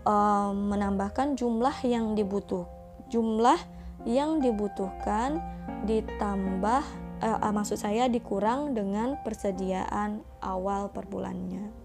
um, 0.05 0.69
menambahkan 0.69 1.33
jumlah 1.33 1.73
yang 1.89 2.13
dibutuh 2.13 2.69
jumlah 3.09 3.57
yang 4.05 4.45
dibutuhkan 4.45 5.41
ditambah 5.89 6.83
eh, 7.25 7.33
eh, 7.33 7.53
maksud 7.53 7.81
saya 7.81 8.05
dikurang 8.05 8.77
dengan 8.77 9.17
persediaan 9.25 10.21
awal 10.41 10.93
per 10.93 11.09
bulannya. 11.09 11.80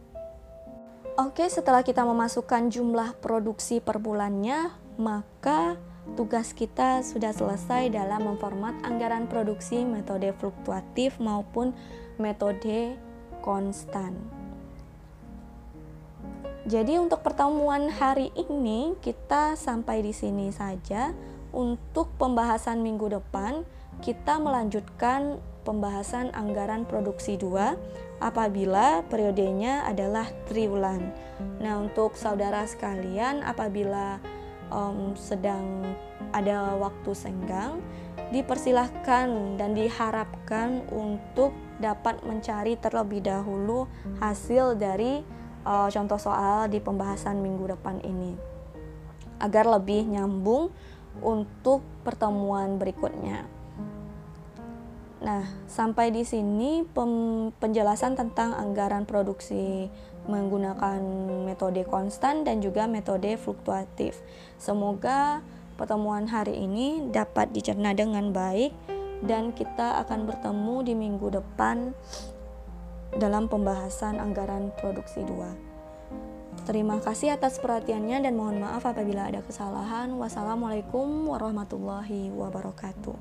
Oke, 1.16 1.48
setelah 1.48 1.80
kita 1.80 2.04
memasukkan 2.04 2.68
jumlah 2.68 3.16
produksi 3.24 3.80
per 3.80 3.96
bulannya, 3.96 4.68
maka 5.00 5.80
tugas 6.12 6.52
kita 6.52 7.00
sudah 7.00 7.32
selesai 7.32 7.88
dalam 7.88 8.28
memformat 8.28 8.84
anggaran 8.84 9.24
produksi 9.24 9.80
metode 9.88 10.28
fluktuatif 10.36 11.16
maupun 11.16 11.72
metode 12.20 13.00
konstan. 13.40 14.12
Jadi 16.68 17.00
untuk 17.00 17.24
pertemuan 17.24 17.88
hari 17.88 18.28
ini 18.36 18.92
kita 19.00 19.56
sampai 19.56 20.04
di 20.04 20.12
sini 20.12 20.52
saja. 20.52 21.16
untuk 21.56 22.12
pembahasan 22.20 22.84
minggu 22.84 23.08
depan 23.08 23.64
kita 24.04 24.36
melanjutkan 24.36 25.40
pembahasan 25.64 26.28
anggaran 26.36 26.84
produksi 26.84 27.40
2 27.40 28.05
apabila 28.18 29.04
periodenya 29.06 29.84
adalah 29.84 30.28
triwulan. 30.48 31.12
Nah, 31.60 31.80
untuk 31.80 32.16
saudara 32.16 32.64
sekalian 32.64 33.44
apabila 33.44 34.20
um, 34.72 35.12
sedang 35.16 35.84
ada 36.32 36.74
waktu 36.76 37.12
senggang, 37.12 37.80
dipersilahkan 38.32 39.58
dan 39.60 39.76
diharapkan 39.76 40.82
untuk 40.90 41.54
dapat 41.76 42.24
mencari 42.24 42.74
terlebih 42.80 43.20
dahulu 43.20 43.86
hasil 44.18 44.80
dari 44.80 45.20
uh, 45.68 45.88
contoh 45.92 46.18
soal 46.18 46.66
di 46.66 46.80
pembahasan 46.80 47.38
minggu 47.44 47.76
depan 47.76 48.00
ini 48.02 48.56
agar 49.36 49.68
lebih 49.68 50.08
nyambung 50.08 50.72
untuk 51.20 51.84
pertemuan 52.04 52.80
berikutnya. 52.80 53.55
Nah, 55.16 55.48
sampai 55.64 56.12
di 56.12 56.28
sini 56.28 56.84
penjelasan 57.56 58.20
tentang 58.20 58.52
anggaran 58.52 59.08
produksi 59.08 59.88
menggunakan 60.28 61.00
metode 61.46 61.86
konstan 61.88 62.44
dan 62.44 62.60
juga 62.60 62.84
metode 62.84 63.38
fluktuatif. 63.40 64.20
Semoga 64.60 65.40
pertemuan 65.80 66.28
hari 66.28 66.60
ini 66.60 67.08
dapat 67.08 67.48
dicerna 67.54 67.96
dengan 67.96 68.34
baik 68.34 68.76
dan 69.24 69.56
kita 69.56 70.04
akan 70.04 70.28
bertemu 70.28 70.76
di 70.84 70.92
minggu 70.92 71.28
depan 71.32 71.96
dalam 73.16 73.48
pembahasan 73.48 74.20
anggaran 74.20 74.68
produksi 74.76 75.24
2. 75.24 76.66
Terima 76.68 76.98
kasih 77.00 77.38
atas 77.38 77.62
perhatiannya 77.62 78.26
dan 78.26 78.34
mohon 78.34 78.60
maaf 78.60 78.84
apabila 78.84 79.30
ada 79.30 79.40
kesalahan. 79.40 80.10
Wassalamualaikum 80.18 81.30
warahmatullahi 81.30 82.34
wabarakatuh. 82.34 83.14